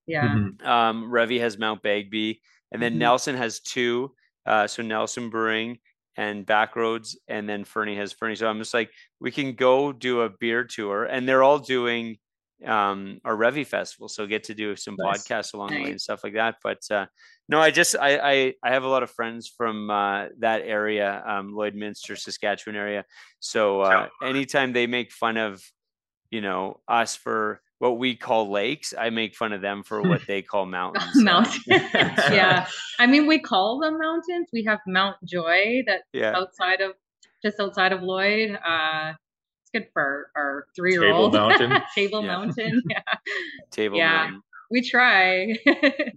yeah, 0.08 0.28
Mhm. 0.28 0.66
um, 0.66 1.12
Revy 1.12 1.40
has 1.42 1.58
Mount 1.58 1.82
Begbie, 1.82 2.40
and 2.72 2.82
then 2.82 2.94
Mhm. 2.94 3.00
Nelson 3.00 3.36
has 3.36 3.60
two. 3.60 4.16
Uh, 4.46 4.68
so 4.68 4.82
Nelson 4.84 5.30
Brewing 5.30 5.80
and 6.18 6.46
Backroads, 6.46 7.16
and 7.28 7.48
then 7.48 7.64
Fernie 7.64 7.98
has 7.98 8.14
Fernie. 8.14 8.36
So 8.36 8.48
I'm 8.48 8.60
just 8.60 8.74
like, 8.74 8.92
we 9.20 9.32
can 9.32 9.54
go 9.54 9.92
do 9.92 10.22
a 10.22 10.30
beer 10.30 10.64
tour, 10.64 11.06
and 11.06 11.28
they're 11.28 11.44
all 11.44 11.60
doing 11.60 12.18
um 12.66 13.20
our 13.26 13.36
Revy 13.36 13.68
festival, 13.68 14.08
so 14.08 14.26
get 14.26 14.46
to 14.46 14.54
do 14.54 14.78
some 14.78 14.96
Nice. 14.98 15.28
podcasts 15.28 15.54
along 15.54 15.72
the 15.72 15.84
way 15.84 15.92
and 15.92 16.00
stuff 16.00 16.24
like 16.24 16.36
that. 16.36 16.56
But 16.64 16.80
uh, 16.90 17.06
no, 17.50 17.60
I 17.60 17.70
just 17.70 17.98
I, 18.00 18.18
I 18.18 18.54
I 18.64 18.72
have 18.72 18.86
a 18.86 18.88
lot 18.88 19.04
of 19.04 19.12
friends 19.12 19.54
from 19.56 19.90
uh, 19.90 20.28
that 20.40 20.62
area, 20.64 21.22
um, 21.28 21.52
Lloydminster, 21.52 22.18
Saskatchewan 22.18 22.78
area. 22.78 23.04
So 23.40 23.82
uh, 23.82 24.08
anytime 24.24 24.72
they 24.72 24.88
make 24.88 25.12
fun 25.12 25.36
of, 25.38 25.62
you 26.32 26.40
know, 26.42 26.80
us 26.88 27.16
for 27.16 27.62
what 27.80 27.98
we 28.00 28.16
call 28.16 28.50
lakes, 28.52 28.94
I 28.98 29.10
make 29.10 29.36
fun 29.36 29.52
of 29.54 29.62
them 29.62 29.84
for 29.84 30.02
what 30.02 30.22
they 30.28 30.42
call 30.42 30.66
mountains. 30.82 31.22
Mountains. 31.22 31.62
yeah, 31.68 32.68
I 33.00 33.06
mean, 33.06 33.28
we 33.28 33.40
call 33.40 33.80
them 33.80 33.98
mountains. 34.00 34.48
We 34.54 34.64
have 34.66 34.80
Mount 34.88 35.18
Joy 35.26 35.84
that's 35.86 36.04
yeah, 36.14 36.36
outside 36.36 36.82
of 36.82 36.94
just 37.44 37.60
outside 37.60 37.92
of 37.92 38.02
Lloyd. 38.02 38.52
Uh, 38.66 39.14
it's 39.62 39.72
good 39.74 39.88
for 39.94 40.32
our, 40.36 40.42
our 40.42 40.68
three 40.76 40.94
year 40.94 41.12
old. 41.12 41.34
Table 41.34 41.50
Mountain. 41.50 41.82
Table 41.94 42.22
Yeah. 42.24 42.28
Mountain. 42.28 42.84
Yeah, 42.90 43.02
table 43.72 43.98
Yeah. 43.98 44.12
mountain. 44.18 44.42
we 44.72 44.82
try. 44.82 45.54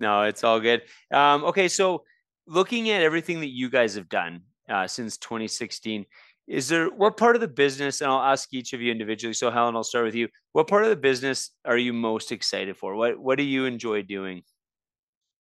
No, 0.01 0.23
it's 0.23 0.45
all 0.45 0.61
good. 0.61 0.83
Um, 1.13 1.45
okay, 1.45 1.69
so 1.69 2.05
looking 2.47 2.89
at 2.91 3.03
everything 3.03 3.41
that 3.41 3.51
you 3.51 3.69
guys 3.69 3.95
have 3.97 4.09
done 4.09 4.43
uh, 4.69 4.87
since 4.87 5.17
2016, 5.19 6.07
is 6.49 6.69
there 6.69 6.89
what 6.89 7.17
part 7.17 7.35
of 7.37 7.41
the 7.41 7.49
business? 7.49 8.01
And 8.01 8.11
I'll 8.11 8.23
ask 8.23 8.53
each 8.53 8.73
of 8.73 8.81
you 8.81 8.91
individually. 8.91 9.35
So 9.35 9.51
Helen, 9.51 9.77
I'll 9.77 9.85
start 9.85 10.05
with 10.05 10.15
you. 10.15 10.29
What 10.53 10.67
part 10.67 10.85
of 10.85 10.91
the 10.91 10.97
business 10.97 11.51
are 11.65 11.77
you 11.77 11.93
most 11.93 12.33
excited 12.33 12.77
for? 12.77 12.97
What 12.97 13.19
What 13.19 13.37
do 13.37 13.45
you 13.45 13.67
enjoy 13.67 14.03
doing? 14.03 14.43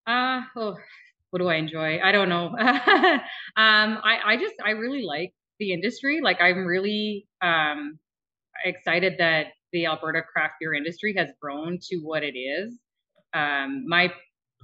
Uh, 0.06 0.42
oh, 0.56 0.76
what 1.30 1.40
do 1.40 1.48
I 1.48 1.56
enjoy? 1.56 2.00
I 2.00 2.12
don't 2.12 2.28
know. 2.28 2.46
um, 2.58 3.20
I, 3.56 4.18
I 4.24 4.36
just, 4.36 4.54
I 4.64 4.70
really 4.70 5.02
like 5.02 5.32
the 5.58 5.72
industry. 5.72 6.20
Like, 6.22 6.40
I'm 6.40 6.64
really 6.64 7.26
um, 7.42 7.98
excited 8.64 9.14
that 9.18 9.48
the 9.72 9.86
Alberta 9.86 10.22
craft 10.22 10.54
beer 10.60 10.72
industry 10.72 11.14
has 11.16 11.28
grown 11.40 11.78
to 11.90 11.96
what 11.98 12.22
it 12.22 12.38
is. 12.38 12.78
Um, 13.34 13.84
my 13.86 14.10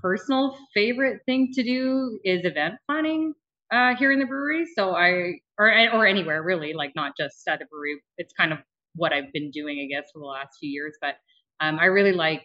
personal 0.01 0.57
favorite 0.73 1.21
thing 1.27 1.51
to 1.53 1.63
do 1.63 2.19
is 2.25 2.45
event 2.45 2.77
planning 2.89 3.35
uh, 3.71 3.95
here 3.97 4.13
in 4.13 4.19
the 4.19 4.27
brewery. 4.27 4.65
So 4.75 4.95
I, 4.95 5.35
or 5.59 5.69
or 5.93 6.07
anywhere 6.07 6.43
really, 6.43 6.73
like 6.75 6.93
not 6.97 7.13
just 7.19 7.47
at 7.49 7.59
the 7.61 7.67
brewery. 7.67 8.01
It's 8.19 8.33
kind 8.35 8.53
of 8.53 8.59
what 8.97 9.13
I've 9.13 9.33
been 9.33 9.51
doing, 9.51 9.81
I 9.81 9.87
guess, 9.93 10.11
for 10.13 10.21
the 10.21 10.27
last 10.27 10.57
few 10.61 10.71
years. 10.71 10.97
But 11.01 11.17
um, 11.61 11.79
I 11.81 11.87
really 11.87 12.13
like 12.13 12.43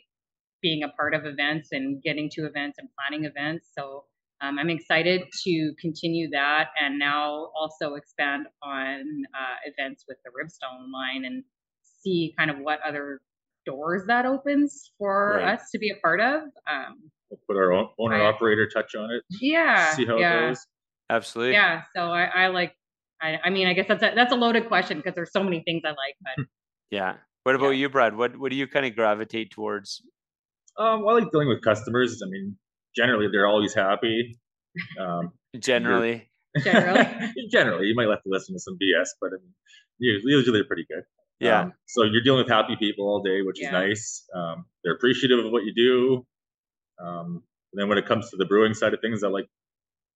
being 0.61 0.83
a 0.83 0.89
part 0.89 1.13
of 1.13 1.25
events 1.25 1.69
and 1.71 2.01
getting 2.03 2.29
to 2.33 2.45
events 2.45 2.77
and 2.79 2.89
planning 2.97 3.25
events. 3.25 3.69
So 3.77 4.05
um, 4.41 4.57
I'm 4.59 4.69
excited 4.69 5.21
to 5.43 5.73
continue 5.79 6.29
that 6.31 6.69
and 6.81 6.97
now 6.99 7.49
also 7.59 7.93
expand 7.95 8.45
on 8.63 9.01
uh, 9.33 9.55
events 9.65 10.05
with 10.07 10.17
the 10.25 10.31
Ribstone 10.31 10.91
line 10.93 11.25
and 11.25 11.43
see 12.01 12.33
kind 12.37 12.49
of 12.51 12.57
what 12.59 12.79
other 12.87 13.21
doors 13.65 14.03
that 14.07 14.25
opens 14.25 14.91
for 14.97 15.35
Right. 15.37 15.53
us 15.53 15.69
to 15.71 15.79
be 15.79 15.89
a 15.91 15.95
part 16.01 16.19
of. 16.19 16.41
Um, 16.69 17.11
We'll 17.29 17.39
put 17.47 17.57
our 17.57 17.71
own 17.71 17.89
owner 17.99 18.15
I- 18.15 18.25
operator 18.25 18.67
touch 18.73 18.95
on 18.95 19.11
it. 19.11 19.21
yeah, 19.39 19.93
see 19.93 20.05
how 20.05 20.17
yeah, 20.17 20.45
it 20.45 20.47
goes. 20.49 20.65
Absolutely. 21.11 21.53
yeah. 21.53 21.83
So 21.95 22.11
I, 22.11 22.23
I 22.25 22.47
like. 22.47 22.73
I, 23.21 23.37
I 23.45 23.49
mean, 23.49 23.67
I 23.67 23.73
guess 23.73 23.87
that's 23.87 24.03
a 24.03 24.11
that's 24.15 24.31
a 24.31 24.35
loaded 24.35 24.67
question 24.67 24.97
because 24.97 25.13
there's 25.15 25.31
so 25.31 25.43
many 25.43 25.61
things 25.63 25.81
I 25.85 25.89
like, 25.89 26.15
but 26.21 26.45
Yeah. 26.91 27.15
What 27.43 27.55
about 27.55 27.69
Yeah. 27.71 27.81
you, 27.81 27.89
Brad? 27.89 28.15
What 28.15 28.37
What 28.37 28.51
do 28.51 28.55
you 28.57 28.67
kind 28.67 28.85
of 28.85 28.95
gravitate 28.95 29.51
towards? 29.51 30.01
Um, 30.77 31.07
I 31.07 31.13
like 31.13 31.31
dealing 31.31 31.49
with 31.49 31.61
customers. 31.61 32.21
I 32.25 32.29
mean, 32.29 32.57
generally 32.95 33.27
they're 33.31 33.47
always 33.47 33.73
happy. 33.73 34.39
Um, 34.99 35.33
Generally, 35.59 36.29
generally, 36.63 37.05
generally, 37.51 37.87
you 37.87 37.95
might 37.95 38.07
have 38.07 38.21
to 38.23 38.29
listen 38.29 38.53
to 38.55 38.59
some 38.59 38.75
BS, 38.75 39.07
but 39.19 39.27
I 39.27 39.37
mean, 39.41 39.53
usually, 39.97 40.31
usually 40.33 40.59
they're 40.59 40.67
pretty 40.67 40.85
good. 40.87 41.03
yeah, 41.39 41.61
Um, 41.61 41.73
so 41.87 42.03
you're 42.03 42.21
dealing 42.21 42.39
with 42.43 42.49
happy 42.49 42.75
people 42.77 43.07
all 43.07 43.21
day, 43.21 43.41
which 43.41 43.59
Yeah. 43.59 43.67
is 43.67 43.71
nice. 43.71 44.25
Um, 44.35 44.65
they're 44.83 44.93
appreciative 44.93 45.43
of 45.43 45.51
what 45.51 45.63
you 45.63 45.73
do. 45.73 46.25
Um, 47.03 47.43
and 47.73 47.81
then 47.81 47.89
when 47.89 47.97
it 47.97 48.05
comes 48.05 48.29
to 48.29 48.37
the 48.37 48.45
brewing 48.45 48.73
side 48.75 48.93
of 48.93 49.01
things, 49.01 49.23
I 49.23 49.27
like 49.29 49.47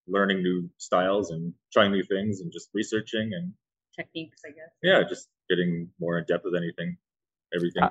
learning 0.07 0.43
new 0.43 0.69
styles 0.77 1.31
and 1.31 1.53
trying 1.71 1.91
new 1.91 2.03
things 2.03 2.41
and 2.41 2.51
just 2.51 2.69
researching 2.73 3.31
and 3.33 3.53
techniques, 3.95 4.41
I 4.45 4.49
guess. 4.49 4.69
yeah, 4.81 5.03
just 5.07 5.29
getting 5.49 5.89
more 5.99 6.17
in 6.17 6.25
depth 6.27 6.43
with 6.45 6.55
anything, 6.55 6.97
everything. 7.55 7.83
Uh, 7.83 7.89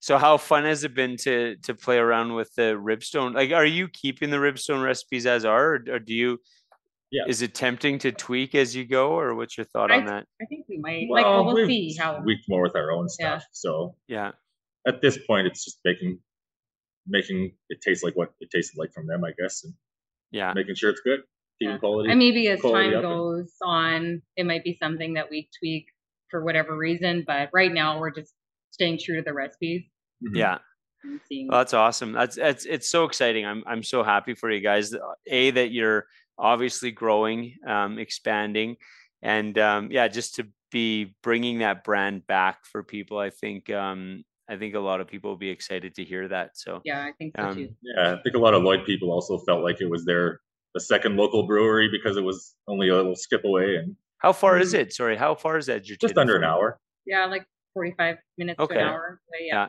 So 0.00 0.18
how 0.18 0.36
fun 0.36 0.64
has 0.64 0.84
it 0.84 0.94
been 0.94 1.16
to 1.18 1.56
to 1.62 1.74
play 1.74 1.96
around 1.98 2.34
with 2.34 2.52
the 2.54 2.76
ribstone? 2.76 3.34
Like, 3.34 3.52
are 3.52 3.66
you 3.66 3.88
keeping 3.88 4.30
the 4.30 4.38
ribstone 4.38 4.82
recipes 4.84 5.26
as 5.26 5.44
are, 5.44 5.74
or, 5.74 5.84
or 5.94 5.98
do 5.98 6.14
you? 6.14 6.38
Yeah. 7.12 7.24
Is 7.28 7.42
it 7.42 7.54
tempting 7.54 7.98
to 8.00 8.10
tweak 8.10 8.54
as 8.54 8.74
you 8.74 8.84
go, 8.86 9.12
or 9.12 9.34
what's 9.34 9.56
your 9.58 9.66
thought 9.66 9.90
on 9.90 10.06
that? 10.06 10.24
I 10.40 10.46
think 10.46 10.64
we 10.68 10.78
might 10.78 11.06
like. 11.10 11.24
Well, 11.26 11.44
we'll 11.44 11.54
we've 11.54 11.66
see 11.66 11.94
how. 11.98 12.18
tweaked 12.20 12.46
more 12.48 12.62
with 12.62 12.74
our 12.74 12.90
own 12.90 13.06
Yeah. 13.20 13.38
stuff. 13.38 13.44
So 13.52 13.96
Yeah, 14.08 14.32
at 14.86 15.02
this 15.02 15.18
point, 15.26 15.46
it's 15.46 15.62
just 15.64 15.78
making 15.84 16.18
making 17.06 17.52
it 17.68 17.80
taste 17.82 18.02
like 18.04 18.14
what 18.16 18.30
it 18.40 18.48
tasted 18.50 18.78
like 18.78 18.92
from 18.92 19.06
them, 19.06 19.24
I 19.24 19.32
guess, 19.38 19.62
and 19.64 19.74
yeah, 20.30 20.52
making 20.54 20.74
sure 20.74 20.90
it's 20.90 21.00
good, 21.02 21.20
keeping 21.62 21.72
Yeah. 21.74 21.78
quality. 21.78 22.10
And 22.10 22.18
maybe 22.18 22.48
as 22.48 22.60
time 22.60 22.94
up 22.94 23.02
goes 23.02 23.52
on, 23.62 24.22
it 24.36 24.46
might 24.46 24.64
be 24.64 24.76
something 24.82 25.14
that 25.14 25.30
we 25.30 25.48
tweak 25.58 25.86
for 26.30 26.44
whatever 26.44 26.76
reason. 26.76 27.24
But 27.26 27.50
right 27.52 27.72
now, 27.72 27.98
we're 28.00 28.10
just 28.10 28.34
staying 28.70 28.98
true 28.98 29.16
to 29.16 29.22
the 29.22 29.32
recipes 29.34 29.82
Mhm. 30.24 30.36
yeah. 30.36 30.58
Well, 31.04 31.58
that's 31.58 31.74
awesome. 31.74 32.12
That's 32.12 32.36
it's 32.38 32.64
it's 32.64 32.88
so 32.88 33.04
exciting. 33.04 33.44
I'm 33.44 33.64
I'm 33.66 33.82
so 33.82 34.04
happy 34.04 34.34
for 34.34 34.48
you 34.50 34.60
guys. 34.60 34.94
A 35.26 35.50
that 35.50 35.72
you're 35.72 36.06
obviously 36.38 36.92
growing, 36.92 37.56
um, 37.66 37.98
expanding, 37.98 38.76
and 39.20 39.58
um, 39.58 39.90
yeah, 39.90 40.06
just 40.06 40.36
to 40.36 40.46
be 40.70 41.14
bringing 41.22 41.58
that 41.58 41.82
brand 41.82 42.24
back 42.28 42.64
for 42.66 42.84
people. 42.84 43.18
I 43.18 43.30
think 43.30 43.68
um, 43.70 44.22
I 44.48 44.56
think 44.56 44.76
a 44.76 44.80
lot 44.80 45.00
of 45.00 45.08
people 45.08 45.30
will 45.30 45.36
be 45.38 45.50
excited 45.50 45.96
to 45.96 46.04
hear 46.04 46.28
that. 46.28 46.56
So 46.56 46.80
yeah, 46.84 47.02
I 47.04 47.10
think 47.18 47.34
so 47.36 47.42
um, 47.46 47.56
too. 47.56 47.68
Yeah, 47.82 48.14
I 48.14 48.22
think 48.22 48.36
a 48.36 48.38
lot 48.38 48.54
of 48.54 48.62
Lloyd 48.62 48.84
people 48.86 49.10
also 49.10 49.38
felt 49.38 49.64
like 49.64 49.80
it 49.80 49.90
was 49.90 50.04
their 50.04 50.40
the 50.74 50.80
second 50.80 51.16
local 51.16 51.46
brewery 51.46 51.88
because 51.90 52.16
it 52.16 52.22
was 52.22 52.54
only 52.66 52.88
a 52.88 52.94
little 52.94 53.14
skip 53.16 53.44
away 53.44 53.76
and 53.76 53.94
how 54.18 54.32
far 54.32 54.58
is 54.58 54.72
Mm. 54.72 54.78
it? 54.80 54.92
Sorry, 54.94 55.16
how 55.16 55.34
far 55.34 55.58
is 55.58 55.66
that? 55.66 55.82
just 55.84 56.16
under 56.16 56.36
an 56.36 56.44
hour. 56.44 56.78
Yeah, 57.06 57.26
like 57.26 57.44
forty-five 57.74 58.16
minutes 58.38 58.58
to 58.58 58.62
Okay. 58.64 58.80
an 58.80 58.86
hour. 58.88 59.20
But 59.30 59.40
yeah. 59.42 59.54
yeah 59.54 59.68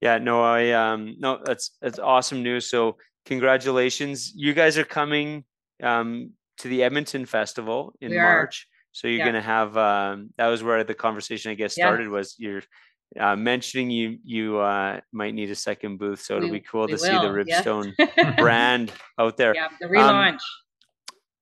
yeah 0.00 0.18
no 0.18 0.42
i 0.42 0.72
um 0.72 1.14
no 1.20 1.40
that's 1.44 1.76
that's 1.80 2.00
awesome 2.00 2.42
news 2.42 2.68
so 2.68 2.96
congratulations 3.26 4.32
you 4.34 4.52
guys 4.52 4.76
are 4.76 4.84
coming 4.84 5.44
um 5.82 6.30
to 6.58 6.66
the 6.68 6.82
edmonton 6.82 7.24
festival 7.24 7.94
in 8.00 8.10
We 8.10 8.18
are. 8.18 8.22
march 8.22 8.66
so 8.90 9.06
you're 9.06 9.18
Yeah. 9.18 9.26
gonna 9.26 9.40
have 9.40 9.76
um 9.76 10.30
that 10.36 10.48
was 10.48 10.62
where 10.64 10.82
the 10.82 10.94
conversation 10.94 11.52
i 11.52 11.54
guess 11.54 11.76
Yeah. 11.78 11.84
started 11.86 12.08
was 12.08 12.34
you're 12.38 12.62
uh, 13.20 13.36
mentioning 13.36 13.90
you 13.90 14.18
you 14.24 14.58
uh 14.58 15.00
might 15.12 15.34
need 15.34 15.50
a 15.50 15.54
second 15.54 15.98
booth 15.98 16.20
so 16.20 16.36
it'll 16.36 16.50
We- 16.50 16.58
be 16.60 16.64
cool 16.70 16.86
we 16.86 16.92
to 16.92 16.98
see 16.98 17.08
the 17.10 17.30
will, 17.30 17.44
yes. 17.46 17.64
ribstone 17.64 18.36
brand 18.36 18.92
out 19.18 19.36
there 19.36 19.54
yeah, 19.54 19.68
the 19.80 19.86
relaunch. 19.86 20.40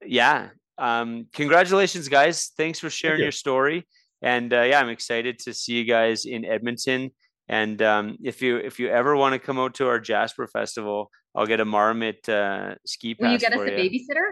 yeah 0.05 0.49
um 0.79 1.27
congratulations 1.33 2.09
guys 2.09 2.53
thanks 2.57 2.79
for 2.79 2.91
sharing 2.91 3.19
you. 3.19 3.25
your 3.25 3.33
story 3.33 3.87
and 4.23 4.53
uh, 4.53 4.63
yeah 4.63 4.81
i'm 4.81 4.89
excited 4.89 5.39
to 5.39 5.55
see 5.55 5.75
you 5.75 5.85
guys 5.85 6.25
in 6.25 6.45
edmonton 6.45 7.11
And 7.49 7.83
um, 7.83 8.17
if 8.23 8.41
you 8.41 8.57
if 8.63 8.79
you 8.81 8.89
ever 8.89 9.13
want 9.17 9.33
to 9.35 9.39
come 9.47 9.59
out 9.59 9.75
to 9.75 9.85
our 9.91 9.99
Jasper 10.01 10.47
Festival, 10.47 11.11
I'll 11.35 11.45
get 11.53 11.61
a 11.61 11.65
Marmot 11.67 12.23
uh, 12.29 12.77
ski 12.87 13.15
pass. 13.15 13.23
Will 13.23 13.33
you 13.35 13.39
get 13.45 13.53
us 13.53 13.59
for 13.59 13.67
a 13.67 13.77
babysitter? 13.83 14.29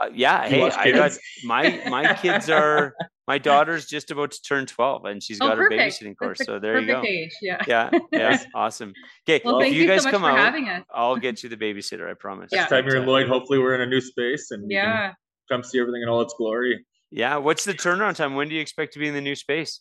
Uh, 0.00 0.08
yeah, 0.14 0.44
You 0.44 0.50
hey, 0.50 0.70
I 0.70 0.90
got 0.92 1.12
my 1.44 1.82
my 1.88 2.14
kids 2.14 2.48
are 2.50 2.94
my 3.26 3.38
daughter's 3.38 3.86
just 3.86 4.10
about 4.10 4.32
to 4.32 4.42
turn 4.42 4.66
twelve, 4.66 5.04
and 5.04 5.22
she's 5.22 5.38
Oh, 5.40 5.48
got 5.48 5.58
her 5.58 5.68
babysitting 5.70 6.16
course. 6.16 6.38
the 6.38 6.44
So 6.44 6.58
there 6.58 6.80
you 6.80 6.86
go. 6.86 6.94
perfect 7.00 7.08
Age. 7.10 7.30
Yeah. 7.42 7.62
Yeah, 7.66 7.90
yeah, 8.12 8.42
awesome. 8.54 8.92
Okay, 9.28 9.40
Well, 9.44 9.58
if 9.58 9.64
thank 9.64 9.74
you 9.74 9.82
you, 9.82 9.88
guys 9.88 10.02
so 10.02 10.06
much 10.08 10.12
come 10.12 10.22
for 10.22 10.30
out, 10.30 10.38
having 10.38 10.68
us. 10.68 10.84
I'll 10.92 11.16
get 11.16 11.42
you 11.42 11.48
the 11.48 11.56
babysitter. 11.56 12.10
I 12.10 12.14
promise. 12.14 12.50
Yeah. 12.52 12.60
Next 12.60 12.70
time 12.70 12.86
you're 12.86 12.96
in 12.96 13.06
Lloyd, 13.06 13.28
hopefully 13.28 13.58
we're 13.58 13.74
in 13.74 13.82
a 13.82 13.86
new 13.86 14.00
space 14.00 14.50
and 14.50 14.70
Yeah. 14.70 15.12
come 15.50 15.62
see 15.62 15.78
everything 15.80 16.02
in 16.02 16.08
all 16.08 16.20
its 16.22 16.34
glory 16.36 16.84
Yeah, 17.10 17.36
what's 17.36 17.64
the 17.64 17.74
turnaround 17.74 18.16
time? 18.16 18.34
When 18.34 18.48
do 18.48 18.54
you 18.54 18.60
expect 18.60 18.92
to 18.94 18.98
be 18.98 19.08
in 19.08 19.14
the 19.14 19.20
new 19.20 19.34
space? 19.34 19.80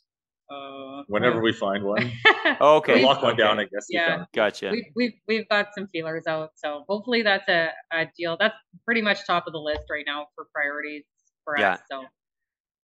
Whenever 1.10 1.42
we 1.42 1.52
find 1.54 1.84
one. 1.84 2.12
Oh, 2.62 2.74
Or 2.74 2.78
okay, 2.78 3.04
lock 3.04 3.22
one 3.22 3.34
okay. 3.34 3.44
down, 3.44 3.60
I 3.60 3.64
guess. 3.64 3.86
we 3.90 3.96
Yeah. 3.96 4.08
can. 4.18 4.26
Gotcha. 4.34 4.72
we've, 4.72 4.86
we've 4.96 5.14
we've 5.28 5.50
got 5.50 5.68
some 5.76 5.88
feelers 5.88 6.26
out, 6.28 6.50
so 6.56 6.84
hopefully 6.90 7.22
that's 7.22 7.48
a, 7.48 7.70
a 7.94 8.06
deal. 8.18 8.38
That's 8.40 8.56
pretty 8.86 9.02
much 9.02 9.26
top 9.28 9.46
of 9.46 9.54
the 9.54 9.60
list 9.60 9.82
right 9.90 10.04
now 10.06 10.28
for 10.36 10.48
priorities 10.54 11.04
for 11.46 11.58
Yeah. 11.60 11.74
us. 11.74 11.80
So 11.92 12.06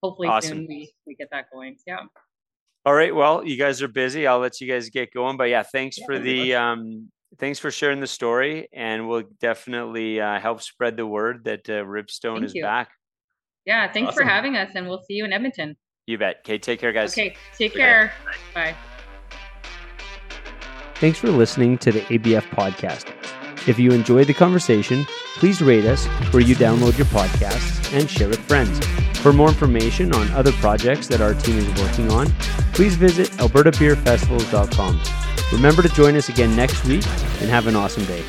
hopefully 0.04 0.28
Awesome. 0.28 0.60
soon 0.60 0.68
we 0.68 0.94
we 1.08 1.16
get 1.16 1.30
that 1.32 1.46
going. 1.52 1.78
Yeah. 1.88 2.02
All 2.86 2.94
right. 2.94 3.14
Well, 3.16 3.44
you 3.44 3.58
guys 3.58 3.82
are 3.82 3.88
busy. 3.88 4.28
I'll 4.28 4.38
let 4.40 4.62
you 4.62 4.68
guys 4.72 4.90
get 4.90 5.12
going. 5.14 5.36
But 5.38 5.46
yeah, 5.50 5.64
thanks 5.64 5.98
Yeah, 5.98 6.06
for 6.06 6.14
thank 6.16 6.26
you 6.28 6.44
the 6.46 6.56
um 6.56 7.12
thanks 7.40 7.58
for 7.60 7.72
sharing 7.72 8.00
the 8.02 8.08
story 8.08 8.68
and 8.72 9.10
we'll 9.10 9.24
definitely 9.42 10.22
uh, 10.22 10.40
help 10.40 10.62
spread 10.62 10.96
the 10.96 11.08
word 11.08 11.44
that 11.46 11.68
uh, 11.70 11.84
Ribstone 11.84 12.36
Thank 12.36 12.46
is 12.46 12.54
you. 12.56 12.62
back. 12.62 12.90
Yeah. 13.66 13.92
Thanks 13.92 14.14
for 14.14 14.24
having 14.24 14.56
us, 14.56 14.70
and 14.76 14.88
we'll 14.88 15.02
see 15.08 15.16
you 15.16 15.26
in 15.26 15.34
Edmonton. 15.34 15.76
You 16.08 16.18
bet. 16.18 16.38
Okay, 16.42 16.58
take 16.58 16.80
care 16.80 16.92
guys. 16.92 17.14
Okay. 17.14 17.30
Take 17.30 17.72
Take 17.72 17.74
care. 17.74 18.14
care. 18.54 18.74
Bye. 18.74 18.76
Thanks 20.96 21.20
for 21.20 21.30
listening 21.30 21.78
to 21.80 21.92
the 21.92 22.02
ABF 22.02 22.44
podcast. 22.52 23.12
If 23.68 23.80
you 23.80 23.92
enjoyed 23.92 24.28
the 24.28 24.34
conversation, 24.34 25.06
please 25.36 25.62
rate 25.62 25.86
us 25.86 26.06
where 26.32 26.44
you 26.44 26.56
download 26.56 26.98
your 26.98 27.08
podcasts 27.08 27.92
and 27.98 28.10
share 28.10 28.30
with 28.30 28.40
friends. 28.48 28.80
For 29.20 29.34
more 29.34 29.48
information 29.50 30.14
on 30.14 30.30
other 30.32 30.52
projects 30.54 31.08
that 31.08 31.20
our 31.20 31.34
team 31.34 31.58
is 31.58 31.82
working 31.82 32.12
on, 32.12 32.28
please 32.74 32.96
visit 32.96 33.30
albertabeerfestivals.com. 33.32 35.02
Remember 35.52 35.82
to 35.82 35.90
join 35.90 36.16
us 36.16 36.30
again 36.30 36.56
next 36.56 36.86
week 36.86 37.04
and 37.42 37.50
have 37.50 37.66
an 37.66 37.76
awesome 37.76 38.06
day. 38.06 38.24